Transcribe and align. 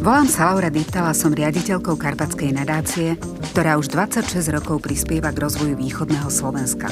Volám 0.00 0.24
sa 0.32 0.48
Laura 0.48 0.72
Diptal 0.72 1.04
a 1.04 1.12
som 1.12 1.28
riaditeľkou 1.28 1.92
Karpatskej 1.92 2.56
nadácie, 2.56 3.20
ktorá 3.52 3.76
už 3.76 3.92
26 3.92 4.48
rokov 4.48 4.80
prispieva 4.80 5.28
k 5.28 5.44
rozvoju 5.44 5.76
východného 5.76 6.24
Slovenska. 6.32 6.88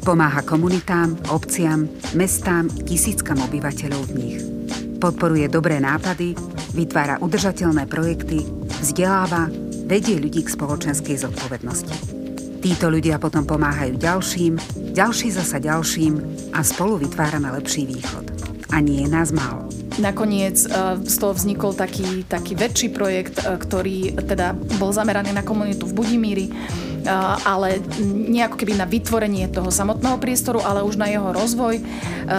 Pomáha 0.00 0.40
komunitám, 0.48 1.12
obciam, 1.28 1.84
mestám 2.16 2.72
tisíckam 2.88 3.36
obyvateľov 3.44 4.00
v 4.08 4.12
nich. 4.16 4.36
Podporuje 4.96 5.44
dobré 5.52 5.76
nápady, 5.76 6.32
vytvára 6.72 7.20
udržateľné 7.20 7.84
projekty, 7.84 8.40
vzdeláva, 8.80 9.52
vedie 9.84 10.16
ľudí 10.16 10.40
k 10.40 10.48
spoločenskej 10.48 11.28
zodpovednosti. 11.28 11.96
Títo 12.64 12.88
ľudia 12.88 13.20
potom 13.20 13.44
pomáhajú 13.44 14.00
ďalším, 14.00 14.56
ďalší 14.96 15.36
zasa 15.36 15.60
ďalším 15.60 16.16
a 16.56 16.64
spolu 16.64 16.96
vytvárame 17.04 17.52
lepší 17.60 17.84
východ. 17.92 18.24
A 18.72 18.80
nie 18.80 19.04
je 19.04 19.12
nás 19.12 19.36
málo. 19.36 19.77
Nakoniec 19.98 20.62
e, 20.62 20.68
z 21.02 21.16
toho 21.18 21.34
vznikol 21.34 21.74
taký, 21.74 22.22
taký 22.22 22.54
väčší 22.54 22.88
projekt, 22.94 23.42
e, 23.42 23.58
ktorý 23.58 24.14
teda 24.14 24.54
bol 24.78 24.94
zameraný 24.94 25.34
na 25.34 25.42
komunitu 25.42 25.90
v 25.90 25.96
Budimíri, 25.98 26.46
e, 26.46 26.52
ale 27.42 27.82
nie 28.06 28.38
ako 28.46 28.54
keby 28.62 28.78
na 28.78 28.86
vytvorenie 28.86 29.50
toho 29.50 29.74
samotného 29.74 30.22
priestoru, 30.22 30.62
ale 30.62 30.86
už 30.86 30.94
na 30.94 31.10
jeho 31.10 31.34
rozvoj. 31.34 31.82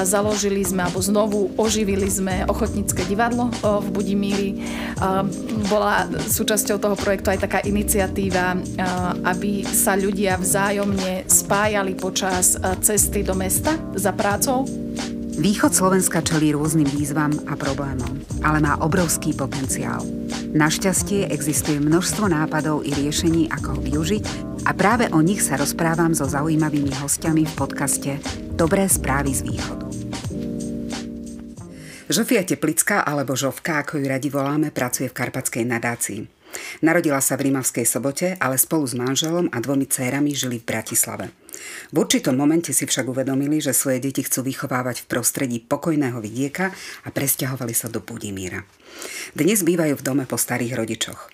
Založili 0.05 0.61
sme, 0.61 0.85
alebo 0.85 1.01
znovu 1.01 1.49
oživili 1.57 2.05
sme 2.05 2.45
ochotnícke 2.45 3.01
divadlo 3.09 3.49
v 3.65 3.87
Budimíri. 3.89 4.49
Bola 5.65 6.05
súčasťou 6.05 6.77
toho 6.77 6.93
projektu 6.93 7.33
aj 7.33 7.49
taká 7.49 7.59
iniciatíva, 7.65 8.53
aby 9.25 9.65
sa 9.65 9.97
ľudia 9.97 10.37
vzájomne 10.37 11.25
spájali 11.25 11.97
počas 11.97 12.53
cesty 12.85 13.25
do 13.25 13.33
mesta 13.33 13.73
za 13.97 14.13
prácou 14.13 14.69
Východ 15.39 15.71
Slovenska 15.71 16.19
čelí 16.19 16.51
rôznym 16.51 16.83
výzvam 16.83 17.31
a 17.47 17.55
problémom, 17.55 18.19
ale 18.43 18.59
má 18.59 18.75
obrovský 18.83 19.31
potenciál. 19.31 20.03
Našťastie 20.51 21.31
existuje 21.31 21.79
množstvo 21.79 22.27
nápadov 22.27 22.83
i 22.83 22.91
riešení, 22.91 23.47
ako 23.47 23.79
ho 23.79 23.79
využiť 23.79 24.23
a 24.67 24.75
práve 24.75 25.07
o 25.15 25.23
nich 25.23 25.39
sa 25.39 25.55
rozprávam 25.55 26.11
so 26.11 26.27
zaujímavými 26.27 26.91
hostiami 26.91 27.47
v 27.47 27.53
podcaste 27.55 28.19
Dobré 28.51 28.91
správy 28.91 29.31
z 29.31 29.47
východu. 29.47 29.87
Žofia 32.11 32.43
Teplická 32.43 33.07
alebo 33.07 33.31
Žovka, 33.31 33.87
ako 33.87 33.95
ju 33.95 34.11
radi 34.11 34.27
voláme, 34.27 34.75
pracuje 34.75 35.07
v 35.07 35.15
Karpatskej 35.23 35.63
nadácii. 35.63 36.19
Narodila 36.83 37.23
sa 37.23 37.39
v 37.39 37.47
Rímavskej 37.47 37.87
sobote, 37.87 38.35
ale 38.43 38.59
spolu 38.59 38.83
s 38.83 38.91
manželom 38.91 39.47
a 39.55 39.57
dvomi 39.63 39.87
cérami 39.87 40.35
žili 40.35 40.59
v 40.59 40.67
Bratislave. 40.67 41.38
V 41.91 41.95
určitom 42.01 42.35
momente 42.35 42.71
si 42.71 42.85
však 42.85 43.09
uvedomili, 43.09 43.59
že 43.59 43.75
svoje 43.75 43.99
deti 44.03 44.25
chcú 44.25 44.45
vychovávať 44.45 45.03
v 45.03 45.09
prostredí 45.09 45.57
pokojného 45.63 46.19
vidieka 46.21 46.71
a 47.03 47.09
presťahovali 47.09 47.73
sa 47.73 47.87
do 47.91 48.03
Budimíra. 48.03 48.63
Dnes 49.33 49.61
bývajú 49.63 49.99
v 49.99 50.05
dome 50.05 50.23
po 50.25 50.37
starých 50.37 50.77
rodičoch. 50.79 51.29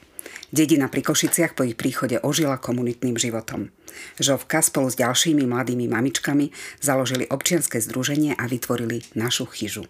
Dedina 0.53 0.87
pri 0.87 1.01
Košiciach 1.01 1.57
po 1.57 1.65
ich 1.65 1.75
príchode 1.75 2.21
ožila 2.21 2.61
komunitným 2.61 3.17
životom. 3.17 3.73
Žovka 4.21 4.61
spolu 4.61 4.91
s 4.91 4.99
ďalšími 4.99 5.43
mladými 5.43 5.89
mamičkami 5.89 6.51
založili 6.79 7.25
občianske 7.27 7.81
združenie 7.81 8.37
a 8.37 8.43
vytvorili 8.45 9.03
našu 9.17 9.49
chyžu. 9.49 9.89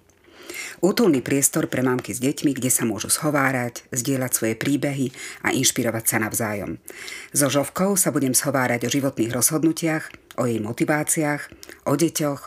Útulný 0.83 1.21
priestor 1.25 1.67
pre 1.71 1.81
mamky 1.81 2.13
s 2.13 2.21
deťmi, 2.21 2.55
kde 2.55 2.69
sa 2.69 2.85
môžu 2.85 3.09
schovárať, 3.09 3.87
zdieľať 3.89 4.31
svoje 4.31 4.55
príbehy 4.59 5.11
a 5.43 5.53
inšpirovať 5.55 6.03
sa 6.05 6.17
navzájom. 6.21 6.77
So 7.31 7.47
Žovkou 7.47 7.95
sa 7.97 8.11
budem 8.13 8.35
schovárať 8.37 8.87
o 8.87 8.93
životných 8.93 9.31
rozhodnutiach, 9.33 10.11
o 10.37 10.45
jej 10.45 10.59
motiváciách, 10.59 11.41
o 11.87 11.93
deťoch, 11.95 12.41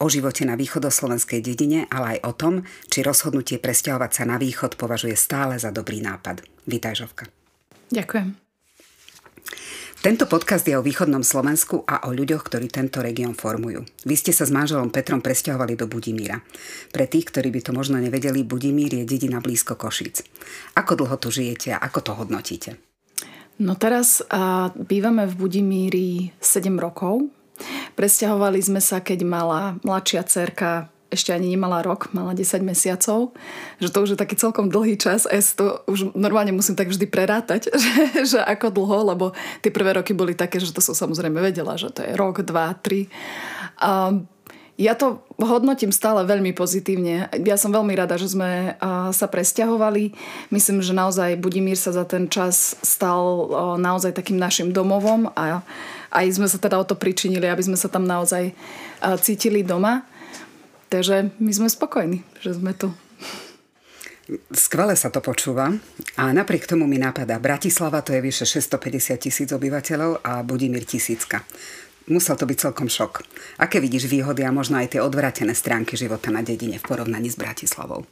o 0.00 0.06
živote 0.06 0.44
na 0.44 0.54
východoslovenskej 0.56 1.40
dedine, 1.40 1.88
ale 1.88 2.18
aj 2.18 2.18
o 2.28 2.32
tom, 2.36 2.54
či 2.92 3.00
rozhodnutie 3.04 3.56
presťahovať 3.58 4.10
sa 4.12 4.24
na 4.28 4.36
východ 4.36 4.76
považuje 4.76 5.16
stále 5.16 5.56
za 5.56 5.72
dobrý 5.72 6.04
nápad. 6.04 6.44
Vítaj, 6.68 7.04
Žovka. 7.04 7.28
Ďakujem. 7.90 8.50
Tento 10.00 10.24
podcast 10.24 10.64
je 10.64 10.72
o 10.72 10.80
východnom 10.80 11.20
Slovensku 11.20 11.84
a 11.84 12.08
o 12.08 12.16
ľuďoch, 12.16 12.48
ktorí 12.48 12.72
tento 12.72 13.04
región 13.04 13.36
formujú. 13.36 13.84
Vy 14.08 14.16
ste 14.16 14.32
sa 14.32 14.48
s 14.48 14.52
manželom 14.54 14.88
Petrom 14.88 15.20
presťahovali 15.20 15.76
do 15.76 15.84
Budimíra. 15.84 16.40
Pre 16.88 17.04
tých, 17.04 17.28
ktorí 17.28 17.52
by 17.52 17.60
to 17.68 17.76
možno 17.76 18.00
nevedeli, 18.00 18.40
Budimír 18.40 18.96
je 18.96 19.04
dedina 19.04 19.44
blízko 19.44 19.76
Košíc. 19.76 20.24
Ako 20.72 21.04
dlho 21.04 21.20
tu 21.20 21.28
žijete 21.28 21.76
a 21.76 21.84
ako 21.84 22.00
to 22.00 22.12
hodnotíte? 22.16 22.80
No 23.60 23.76
teraz 23.76 24.24
a, 24.32 24.72
bývame 24.72 25.28
v 25.28 25.36
Budimíri 25.36 26.32
7 26.40 26.80
rokov. 26.80 27.28
Presťahovali 27.92 28.56
sme 28.56 28.80
sa, 28.80 29.04
keď 29.04 29.20
mala 29.28 29.76
mladšia 29.84 30.24
cerka 30.24 30.88
ešte 31.10 31.34
ani 31.34 31.52
nemala 31.52 31.82
rok, 31.82 32.14
mala 32.14 32.32
10 32.32 32.62
mesiacov, 32.62 33.34
že 33.82 33.90
to 33.90 33.98
už 34.06 34.14
je 34.14 34.18
taký 34.18 34.38
celkom 34.38 34.70
dlhý 34.70 34.94
čas 34.94 35.26
a 35.26 35.34
ja 35.34 35.42
si 35.42 35.58
to 35.58 35.82
už 35.90 36.14
normálne 36.14 36.54
musím 36.54 36.78
tak 36.78 36.88
vždy 36.88 37.10
prerátať, 37.10 37.68
že, 37.82 37.94
že 38.24 38.38
ako 38.38 38.70
dlho, 38.70 38.98
lebo 39.14 39.26
tie 39.60 39.74
prvé 39.74 39.98
roky 39.98 40.14
boli 40.14 40.38
také, 40.38 40.62
že 40.62 40.70
to 40.70 40.78
som 40.78 40.94
samozrejme 40.94 41.42
vedela, 41.42 41.74
že 41.74 41.90
to 41.90 42.06
je 42.06 42.14
rok, 42.14 42.46
dva, 42.46 42.72
tri. 42.78 43.10
A 43.82 44.14
ja 44.80 44.96
to 44.96 45.20
hodnotím 45.36 45.92
stále 45.92 46.24
veľmi 46.24 46.56
pozitívne. 46.56 47.28
Ja 47.44 47.60
som 47.60 47.68
veľmi 47.68 47.92
rada, 47.92 48.16
že 48.16 48.32
sme 48.32 48.80
sa 49.12 49.26
presťahovali. 49.28 50.16
Myslím, 50.48 50.80
že 50.80 50.96
naozaj 50.96 51.36
Budimír 51.36 51.76
sa 51.76 51.92
za 51.92 52.08
ten 52.08 52.32
čas 52.32 52.80
stal 52.80 53.52
naozaj 53.76 54.16
takým 54.16 54.40
našim 54.40 54.72
domovom 54.72 55.28
a 55.36 55.60
aj 56.08 56.26
sme 56.32 56.48
sa 56.48 56.56
teda 56.56 56.80
o 56.80 56.88
to 56.88 56.96
pričinili, 56.96 57.44
aby 57.44 57.60
sme 57.60 57.76
sa 57.76 57.92
tam 57.92 58.08
naozaj 58.08 58.56
cítili 59.20 59.60
doma. 59.60 60.00
Takže 60.90 61.30
my 61.38 61.52
sme 61.54 61.70
spokojní, 61.70 62.26
že 62.42 62.58
sme 62.58 62.74
tu. 62.74 62.90
Skvele 64.50 64.94
sa 64.94 65.10
to 65.10 65.22
počúva 65.22 65.74
a 66.18 66.22
napriek 66.30 66.66
tomu 66.66 66.86
mi 66.86 66.98
napadá, 66.98 67.38
Bratislava 67.38 68.02
to 68.02 68.14
je 68.14 68.22
vyše 68.22 68.46
650 68.46 69.18
tisíc 69.18 69.48
obyvateľov 69.50 70.22
a 70.22 70.42
Budimír 70.46 70.86
tisícka. 70.86 71.42
Musel 72.10 72.34
to 72.34 72.46
byť 72.46 72.58
celkom 72.58 72.90
šok. 72.90 73.22
Aké 73.62 73.78
vidíš 73.78 74.10
výhody 74.10 74.42
a 74.42 74.54
možno 74.54 74.82
aj 74.82 74.98
tie 74.98 75.00
odvratené 75.02 75.54
stránky 75.54 75.94
života 75.94 76.30
na 76.34 76.42
dedine 76.42 76.78
v 76.78 76.86
porovnaní 76.86 77.30
s 77.30 77.38
Bratislavou? 77.38 78.02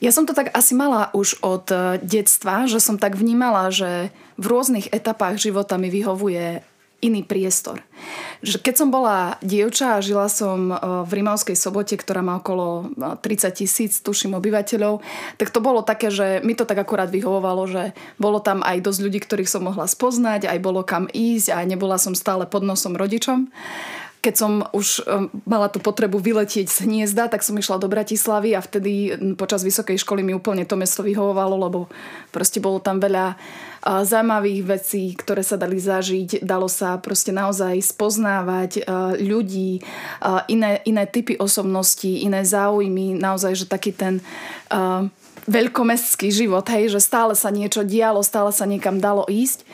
Ja 0.00 0.10
som 0.10 0.24
to 0.24 0.32
tak 0.34 0.52
asi 0.56 0.72
mala 0.74 1.12
už 1.12 1.40
od 1.44 1.68
eh, 1.72 2.00
detstva, 2.00 2.68
že 2.68 2.80
som 2.80 2.96
tak 2.96 3.16
vnímala, 3.16 3.68
že 3.72 4.10
v 4.40 4.44
rôznych 4.48 4.90
etapách 4.90 5.38
života 5.40 5.76
mi 5.76 5.92
vyhovuje 5.92 6.64
iný 7.02 7.26
priestor. 7.26 7.82
Keď 8.42 8.74
som 8.78 8.88
bola 8.94 9.38
dievča 9.42 9.98
a 9.98 10.04
žila 10.04 10.30
som 10.30 10.70
e, 10.70 10.74
v 11.06 11.12
Rimavskej 11.22 11.58
sobote, 11.58 11.98
ktorá 11.98 12.22
má 12.22 12.38
okolo 12.38 12.94
30 12.94 13.22
e, 13.22 13.50
tisíc, 13.52 13.98
tuším, 13.98 14.38
obyvateľov, 14.38 15.02
tak 15.38 15.50
to 15.50 15.58
bolo 15.58 15.82
také, 15.82 16.14
že 16.14 16.38
mi 16.46 16.54
to 16.54 16.62
tak 16.62 16.78
akurát 16.78 17.10
vyhovovalo, 17.10 17.66
že 17.66 17.82
bolo 18.22 18.38
tam 18.38 18.62
aj 18.62 18.82
dosť 18.82 19.00
ľudí, 19.02 19.18
ktorých 19.22 19.50
som 19.50 19.66
mohla 19.66 19.90
spoznať, 19.90 20.46
aj 20.46 20.58
bolo 20.62 20.86
kam 20.86 21.10
ísť 21.10 21.54
a 21.54 21.58
nebola 21.66 21.98
som 21.98 22.14
stále 22.14 22.46
pod 22.46 22.62
nosom 22.62 22.94
rodičom 22.94 23.50
keď 24.22 24.34
som 24.38 24.62
už 24.70 25.02
mala 25.42 25.66
tú 25.66 25.82
potrebu 25.82 26.22
vyletieť 26.22 26.70
z 26.70 26.86
hniezda, 26.86 27.26
tak 27.26 27.42
som 27.42 27.58
išla 27.58 27.82
do 27.82 27.90
Bratislavy 27.90 28.54
a 28.54 28.62
vtedy 28.62 29.18
počas 29.34 29.66
vysokej 29.66 29.98
školy 29.98 30.22
mi 30.22 30.30
úplne 30.30 30.62
to 30.62 30.78
mesto 30.78 31.02
vyhovovalo, 31.02 31.58
lebo 31.58 31.90
proste 32.30 32.62
bolo 32.62 32.78
tam 32.78 33.02
veľa 33.02 33.34
zaujímavých 33.82 34.62
vecí, 34.62 35.10
ktoré 35.18 35.42
sa 35.42 35.58
dali 35.58 35.74
zažiť. 35.82 36.46
Dalo 36.46 36.70
sa 36.70 37.02
proste 37.02 37.34
naozaj 37.34 37.82
spoznávať 37.82 38.86
ľudí, 39.18 39.82
iné, 40.46 40.78
iné 40.86 41.04
typy 41.10 41.34
osobností, 41.34 42.22
iné 42.22 42.46
záujmy, 42.46 43.18
naozaj, 43.18 43.58
že 43.58 43.66
taký 43.66 43.90
ten 43.90 44.22
veľkomestský 45.50 46.30
život, 46.30 46.62
hej, 46.70 46.94
že 46.94 47.02
stále 47.02 47.34
sa 47.34 47.50
niečo 47.50 47.82
dialo, 47.82 48.22
stále 48.22 48.54
sa 48.54 48.62
niekam 48.62 49.02
dalo 49.02 49.26
ísť. 49.26 49.66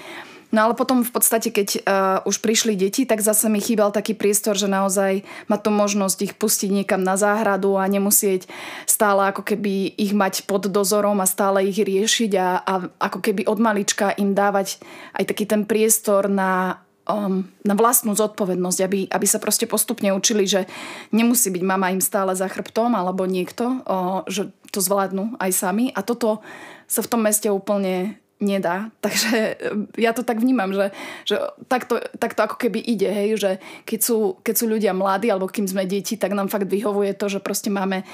No 0.48 0.64
ale 0.64 0.72
potom 0.72 1.04
v 1.04 1.12
podstate, 1.12 1.52
keď 1.52 1.68
uh, 1.76 1.80
už 2.24 2.40
prišli 2.40 2.72
deti, 2.72 3.04
tak 3.04 3.20
zase 3.20 3.52
mi 3.52 3.60
chýbal 3.60 3.92
taký 3.92 4.16
priestor, 4.16 4.56
že 4.56 4.64
naozaj 4.64 5.20
má 5.44 5.60
tu 5.60 5.68
možnosť 5.68 6.18
ich 6.24 6.34
pustiť 6.40 6.72
niekam 6.72 7.04
na 7.04 7.20
záhradu 7.20 7.76
a 7.76 7.84
nemusieť 7.84 8.48
stále 8.88 9.28
ako 9.28 9.44
keby 9.44 9.92
ich 10.00 10.16
mať 10.16 10.48
pod 10.48 10.72
dozorom 10.72 11.20
a 11.20 11.28
stále 11.28 11.68
ich 11.68 11.76
riešiť 11.76 12.32
a, 12.40 12.48
a 12.64 12.74
ako 12.96 13.20
keby 13.20 13.44
od 13.44 13.60
malička 13.60 14.16
im 14.16 14.32
dávať 14.32 14.80
aj 15.20 15.24
taký 15.28 15.44
ten 15.44 15.68
priestor 15.68 16.32
na 16.32 16.80
um, 17.08 17.44
na 17.64 17.74
vlastnú 17.76 18.12
zodpovednosť, 18.16 18.78
aby, 18.84 19.00
aby 19.08 19.26
sa 19.28 19.40
proste 19.40 19.64
postupne 19.64 20.12
učili, 20.12 20.44
že 20.44 20.64
nemusí 21.12 21.52
byť 21.52 21.62
mama 21.64 21.92
im 21.92 22.04
stále 22.04 22.36
za 22.36 22.46
chrbtom 22.46 22.92
alebo 22.96 23.24
niekto, 23.24 23.84
uh, 23.84 24.24
že 24.28 24.52
to 24.72 24.84
zvládnu 24.84 25.40
aj 25.40 25.50
sami. 25.52 25.92
A 25.96 26.04
toto 26.04 26.44
sa 26.84 27.00
v 27.00 27.10
tom 27.10 27.24
meste 27.24 27.48
úplne 27.48 28.20
nedá. 28.38 28.90
Takže 29.04 29.36
e, 29.36 29.54
ja 29.98 30.14
to 30.14 30.22
tak 30.22 30.42
vnímam, 30.42 30.70
že, 30.74 30.94
že 31.26 31.38
takto, 31.66 32.02
takto 32.18 32.46
ako 32.46 32.56
keby 32.58 32.78
ide, 32.82 33.10
hej, 33.10 33.30
že 33.38 33.50
keď 33.84 34.00
sú, 34.00 34.18
keď 34.42 34.54
sú 34.54 34.64
ľudia 34.70 34.92
mladí 34.94 35.30
alebo 35.30 35.50
kým 35.50 35.66
sme 35.66 35.86
deti, 35.86 36.14
tak 36.16 36.34
nám 36.34 36.50
fakt 36.50 36.70
vyhovuje 36.70 37.14
to, 37.14 37.26
že 37.28 37.42
proste 37.42 37.70
máme 37.70 38.06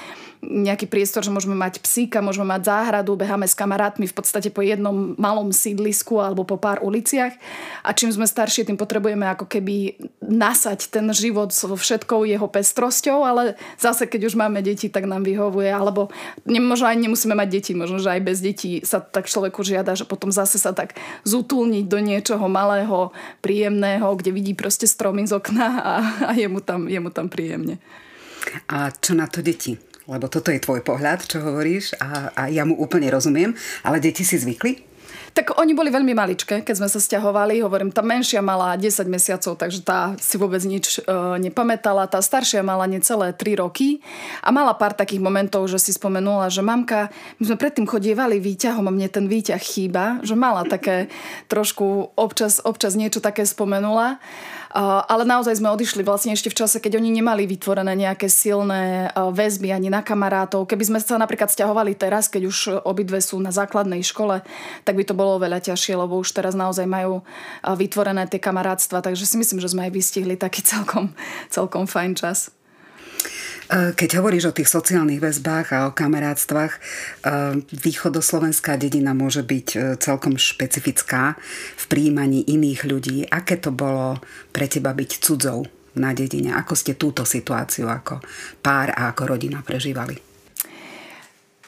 nejaký 0.45 0.85
priestor, 0.85 1.25
že 1.25 1.33
môžeme 1.33 1.57
mať 1.57 1.81
psíka, 1.81 2.21
môžeme 2.21 2.45
mať 2.45 2.69
záhradu, 2.69 3.17
beháme 3.17 3.49
s 3.49 3.57
kamarátmi 3.57 4.05
v 4.05 4.15
podstate 4.15 4.53
po 4.53 4.61
jednom 4.61 5.17
malom 5.17 5.49
sídlisku 5.49 6.21
alebo 6.21 6.45
po 6.45 6.61
pár 6.61 6.85
uliciach 6.85 7.33
a 7.81 7.89
čím 7.97 8.13
sme 8.13 8.29
staršie, 8.29 8.67
tým 8.67 8.77
potrebujeme 8.77 9.25
ako 9.25 9.49
keby 9.49 9.97
nasať 10.21 10.93
ten 10.93 11.05
život 11.13 11.49
so 11.49 11.73
všetkou 11.73 12.29
jeho 12.29 12.45
pestrosťou, 12.45 13.25
ale 13.25 13.57
zase 13.81 14.05
keď 14.05 14.29
už 14.29 14.35
máme 14.37 14.61
deti, 14.61 14.89
tak 14.89 15.09
nám 15.09 15.25
vyhovuje, 15.25 15.69
alebo 15.69 16.13
možno 16.45 16.85
aj 16.89 16.97
nemusíme 16.97 17.33
mať 17.33 17.49
deti, 17.49 17.71
možno, 17.73 17.97
že 17.97 18.13
aj 18.13 18.21
bez 18.21 18.37
detí 18.41 18.85
sa 18.85 19.01
tak 19.01 19.25
človeku 19.25 19.65
žiada, 19.65 19.97
že 19.97 20.05
potom 20.15 20.31
zase 20.31 20.55
sa 20.55 20.71
tak 20.71 20.95
zutulniť 21.27 21.85
do 21.91 21.99
niečoho 21.99 22.47
malého, 22.47 23.11
príjemného, 23.43 24.07
kde 24.15 24.31
vidí 24.31 24.55
proste 24.55 24.87
stromy 24.87 25.27
z 25.27 25.35
okna 25.35 25.67
a, 25.83 25.93
a 26.27 26.31
je, 26.31 26.47
mu 26.47 26.63
tam, 26.63 26.87
je 26.87 26.99
mu 27.03 27.11
tam 27.11 27.27
príjemne. 27.27 27.83
A 28.71 28.95
čo 28.95 29.11
na 29.11 29.27
to 29.27 29.43
deti? 29.43 29.75
Lebo 30.07 30.31
toto 30.31 30.53
je 30.53 30.63
tvoj 30.63 30.85
pohľad, 30.85 31.27
čo 31.27 31.43
hovoríš 31.43 31.97
a, 31.99 32.31
a 32.31 32.43
ja 32.47 32.63
mu 32.63 32.77
úplne 32.79 33.11
rozumiem, 33.11 33.57
ale 33.83 33.99
deti 33.99 34.23
si 34.23 34.39
zvykli? 34.39 34.94
Tak 35.35 35.59
oni 35.59 35.75
boli 35.75 35.91
veľmi 35.91 36.15
maličké, 36.15 36.63
keď 36.63 36.75
sme 36.79 36.87
sa 36.87 36.95
stiahovali. 36.95 37.59
Hovorím, 37.59 37.91
tá 37.91 37.99
menšia 37.99 38.39
mala 38.39 38.79
10 38.79 39.03
mesiacov, 39.11 39.59
takže 39.59 39.83
tá 39.83 40.15
si 40.15 40.39
vôbec 40.39 40.63
nič 40.63 41.03
e, 41.03 41.11
nepamätala. 41.43 42.07
Tá 42.07 42.23
staršia 42.23 42.63
mala 42.63 42.87
necelé 42.87 43.35
3 43.35 43.59
roky 43.59 43.99
a 44.39 44.55
mala 44.55 44.71
pár 44.79 44.95
takých 44.95 45.19
momentov, 45.19 45.67
že 45.67 45.75
si 45.75 45.91
spomenula, 45.91 46.47
že 46.47 46.63
mamka, 46.63 47.11
my 47.43 47.51
sme 47.51 47.59
predtým 47.59 47.83
chodievali 47.83 48.39
výťahom 48.39 48.87
a 48.87 48.95
mne 48.95 49.11
ten 49.11 49.27
výťah 49.27 49.59
chýba, 49.59 50.23
že 50.23 50.39
mala 50.39 50.63
také 50.63 51.11
trošku 51.51 52.15
občas, 52.15 52.63
občas 52.63 52.95
niečo 52.95 53.19
také 53.19 53.43
spomenula. 53.43 54.23
Ale 54.75 55.23
naozaj 55.23 55.63
sme 55.63 55.71
odišli 55.71 56.03
vlastne 56.03 56.35
ešte 56.35 56.51
v 56.51 56.59
čase, 56.59 56.83
keď 56.83 56.99
oni 56.99 57.07
nemali 57.07 57.47
vytvorené 57.47 57.95
nejaké 57.95 58.27
silné 58.27 59.07
väzby 59.15 59.71
ani 59.71 59.87
na 59.87 60.03
kamarátov. 60.03 60.67
Keby 60.67 60.83
sme 60.83 60.99
sa 60.99 61.15
napríklad 61.15 61.47
stiahovali 61.47 61.95
teraz, 61.95 62.27
keď 62.27 62.43
už 62.51 62.57
obidve 62.83 63.23
sú 63.23 63.39
na 63.39 63.55
základnej 63.55 64.03
škole, 64.03 64.43
tak 64.83 64.99
by 64.99 65.03
to 65.07 65.15
bolo 65.15 65.39
veľa 65.39 65.63
ťažšie, 65.63 65.95
lebo 65.95 66.19
už 66.19 66.35
teraz 66.35 66.59
naozaj 66.59 66.83
majú 66.91 67.23
vytvorené 67.63 68.27
tie 68.27 68.43
kamarátstva. 68.43 68.99
Takže 68.99 69.23
si 69.23 69.39
myslím, 69.39 69.63
že 69.63 69.71
sme 69.71 69.87
aj 69.87 69.95
vystihli 69.95 70.35
taký 70.35 70.59
celkom, 70.75 71.15
celkom 71.47 71.87
fajn 71.87 72.11
čas. 72.19 72.51
E, 73.65 73.97
keď 73.97 74.21
hovoríš 74.21 74.53
o 74.53 74.55
tých 74.55 74.69
sociálnych 74.69 75.17
väzbách 75.17 75.67
a 75.73 75.79
o 75.89 75.95
kamarátstvách, 75.95 76.73
e, 76.73 76.79
východoslovenská 77.73 78.77
dedina 78.77 79.17
môže 79.17 79.41
byť 79.41 79.67
e, 79.73 79.77
celkom 79.97 80.37
špecifická 80.37 81.33
v 81.73 81.83
príjmaní 81.89 82.45
iných 82.45 82.85
ľudí. 82.85 83.17
Aké 83.25 83.57
to 83.57 83.73
bolo 83.73 84.21
pre 84.53 84.69
teba 84.69 84.93
byť 84.93 85.09
cudzou 85.17 85.65
na 85.97 86.13
dedine? 86.13 86.53
Ako 86.53 86.77
ste 86.77 86.93
túto 86.93 87.25
situáciu 87.25 87.89
ako 87.89 88.21
pár 88.61 88.93
a 88.93 89.09
ako 89.09 89.33
rodina 89.33 89.65
prežívali? 89.65 90.13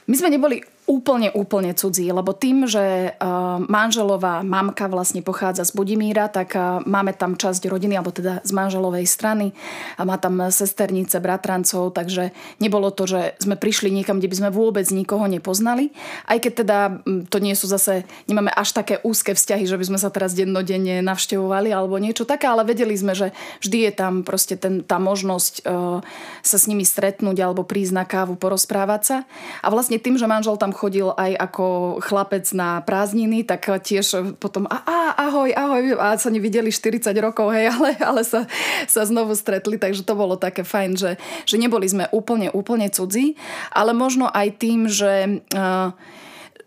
My 0.08 0.16
sme 0.16 0.30
neboli 0.30 0.77
úplne, 0.88 1.36
úplne 1.36 1.76
cudzí, 1.76 2.08
lebo 2.08 2.32
tým, 2.32 2.64
že 2.64 3.12
uh, 3.12 3.60
manželová 3.60 4.40
mamka 4.40 4.88
vlastne 4.88 5.20
pochádza 5.20 5.68
z 5.68 5.76
Budimíra, 5.76 6.32
tak 6.32 6.56
uh, 6.56 6.80
máme 6.88 7.12
tam 7.12 7.36
časť 7.36 7.68
rodiny, 7.68 8.00
alebo 8.00 8.16
teda 8.16 8.40
z 8.48 8.52
manželovej 8.56 9.04
strany 9.04 9.52
a 10.00 10.08
má 10.08 10.16
tam 10.16 10.40
sesternice, 10.48 11.20
bratrancov, 11.20 11.92
takže 11.92 12.32
nebolo 12.64 12.88
to, 12.96 13.04
že 13.04 13.36
sme 13.44 13.60
prišli 13.60 13.92
niekam, 13.92 14.24
kde 14.24 14.32
by 14.32 14.36
sme 14.40 14.50
vôbec 14.56 14.88
nikoho 14.88 15.28
nepoznali. 15.28 15.92
Aj 16.24 16.40
keď 16.40 16.54
teda 16.64 16.78
to 17.28 17.38
nie 17.44 17.52
sú 17.52 17.68
zase, 17.68 18.08
nemáme 18.32 18.56
až 18.56 18.72
také 18.72 19.04
úzke 19.04 19.36
vzťahy, 19.36 19.68
že 19.68 19.76
by 19.76 19.92
sme 19.92 20.00
sa 20.00 20.08
teraz 20.08 20.32
dennodenne 20.32 21.04
navštevovali 21.04 21.76
alebo 21.76 22.00
niečo 22.00 22.24
také, 22.24 22.48
ale 22.48 22.64
vedeli 22.64 22.96
sme, 22.96 23.12
že 23.12 23.36
vždy 23.60 23.92
je 23.92 23.92
tam 23.92 24.24
proste 24.24 24.56
ten, 24.56 24.88
tá 24.88 25.04
možnosť 25.04 25.68
uh, 25.68 26.00
sa 26.40 26.58
s 26.58 26.72
nimi 26.72 26.88
stretnúť 26.88 27.44
alebo 27.44 27.68
prísť 27.68 27.92
na 27.92 28.08
kávu, 28.08 28.40
porozprávať 28.40 29.02
sa. 29.04 29.18
A 29.60 29.68
vlastne 29.68 30.00
tým, 30.00 30.16
že 30.16 30.32
manžel 30.32 30.56
tam 30.56 30.77
chodil 30.78 31.10
aj 31.18 31.34
ako 31.50 31.98
chlapec 32.06 32.46
na 32.54 32.86
prázdniny, 32.86 33.42
tak 33.42 33.66
tiež 33.66 34.38
potom 34.38 34.70
a, 34.70 34.78
a 34.86 34.98
ahoj, 35.28 35.50
ahoj, 35.50 35.98
a 35.98 36.14
sa 36.22 36.30
nevideli 36.30 36.70
40 36.70 37.10
rokov, 37.18 37.50
hej, 37.50 37.70
ale, 37.74 37.98
ale 37.98 38.22
sa, 38.22 38.46
sa 38.86 39.02
znovu 39.02 39.34
stretli, 39.34 39.82
takže 39.82 40.06
to 40.06 40.14
bolo 40.14 40.38
také 40.38 40.62
fajn, 40.62 40.92
že, 40.94 41.12
že 41.50 41.58
neboli 41.58 41.90
sme 41.90 42.06
úplne, 42.14 42.54
úplne 42.54 42.94
cudzí, 42.94 43.34
ale 43.74 43.98
možno 43.98 44.30
aj 44.30 44.48
tým, 44.62 44.86
že 44.86 45.42
uh, 45.58 45.90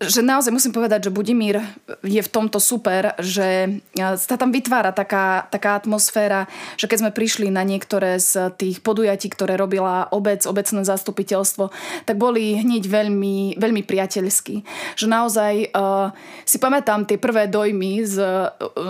že 0.00 0.24
naozaj 0.24 0.48
musím 0.48 0.72
povedať, 0.72 1.06
že 1.06 1.10
Budimír 1.12 1.60
je 2.00 2.24
v 2.24 2.32
tomto 2.32 2.56
super, 2.56 3.12
že 3.20 3.84
sa 3.92 4.36
tam 4.40 4.48
vytvára 4.48 4.96
taká, 4.96 5.44
taká 5.52 5.76
atmosféra, 5.76 6.48
že 6.80 6.88
keď 6.88 7.04
sme 7.04 7.10
prišli 7.12 7.52
na 7.52 7.60
niektoré 7.68 8.16
z 8.16 8.48
tých 8.56 8.80
podujatí, 8.80 9.28
ktoré 9.28 9.60
robila 9.60 10.08
obec, 10.08 10.48
obecné 10.48 10.88
zastupiteľstvo, 10.88 11.68
tak 12.08 12.16
boli 12.16 12.56
hneď 12.64 12.88
veľmi, 12.88 13.60
veľmi 13.60 13.82
priateľskí. 13.84 14.64
Že 14.96 15.06
naozaj 15.12 15.76
uh, 15.76 16.16
si 16.48 16.56
pamätám 16.56 17.04
tie 17.04 17.20
prvé 17.20 17.52
dojmy 17.52 18.00
z, 18.00 18.16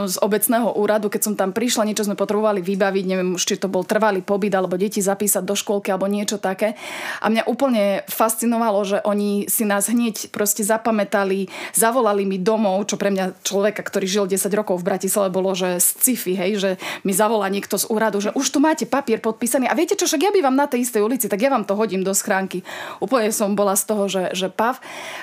z 0.07 0.15
obecného 0.23 0.79
úradu, 0.79 1.11
keď 1.11 1.27
som 1.27 1.35
tam 1.35 1.51
prišla, 1.51 1.91
niečo 1.91 2.07
sme 2.07 2.15
potrebovali 2.15 2.63
vybaviť, 2.63 3.05
neviem 3.11 3.35
či 3.35 3.59
to 3.59 3.67
bol 3.67 3.83
trvalý 3.83 4.23
pobyt, 4.23 4.55
alebo 4.55 4.79
deti 4.79 5.03
zapísať 5.03 5.43
do 5.43 5.59
školky, 5.59 5.91
alebo 5.91 6.07
niečo 6.07 6.39
také. 6.39 6.79
A 7.19 7.27
mňa 7.27 7.51
úplne 7.51 8.07
fascinovalo, 8.07 8.87
že 8.87 9.03
oni 9.03 9.51
si 9.51 9.67
nás 9.67 9.91
hneď 9.91 10.31
proste 10.31 10.63
zapamätali 10.63 11.00
zapamätali, 11.01 11.49
zavolali 11.73 12.29
mi 12.29 12.37
domov, 12.37 12.85
čo 12.85 13.01
pre 13.01 13.09
mňa 13.09 13.41
človeka, 13.41 13.81
ktorý 13.81 14.07
žil 14.07 14.25
10 14.29 14.53
rokov 14.53 14.77
v 14.81 14.89
Bratislave, 14.93 15.33
bolo, 15.33 15.57
že 15.57 15.81
sci-fi, 15.81 16.37
hej, 16.37 16.53
že 16.61 16.71
mi 17.09 17.17
zavolá 17.17 17.49
niekto 17.49 17.81
z 17.81 17.89
úradu, 17.89 18.21
že 18.21 18.37
už 18.37 18.47
tu 18.53 18.61
máte 18.61 18.85
papier 18.85 19.25
podpísaný 19.25 19.65
a 19.73 19.77
viete 19.77 19.97
čo, 19.97 20.05
však 20.05 20.29
ja 20.29 20.31
bývam 20.35 20.53
na 20.53 20.69
tej 20.69 20.85
istej 20.85 21.01
ulici, 21.01 21.27
tak 21.33 21.41
ja 21.41 21.49
vám 21.49 21.65
to 21.65 21.73
hodím 21.73 22.05
do 22.05 22.13
schránky. 22.13 22.61
Úplne 23.01 23.33
som 23.33 23.57
bola 23.57 23.73
z 23.73 23.85
toho, 23.89 24.05
že, 24.13 24.37
že 24.37 24.53
pav. 24.53 24.77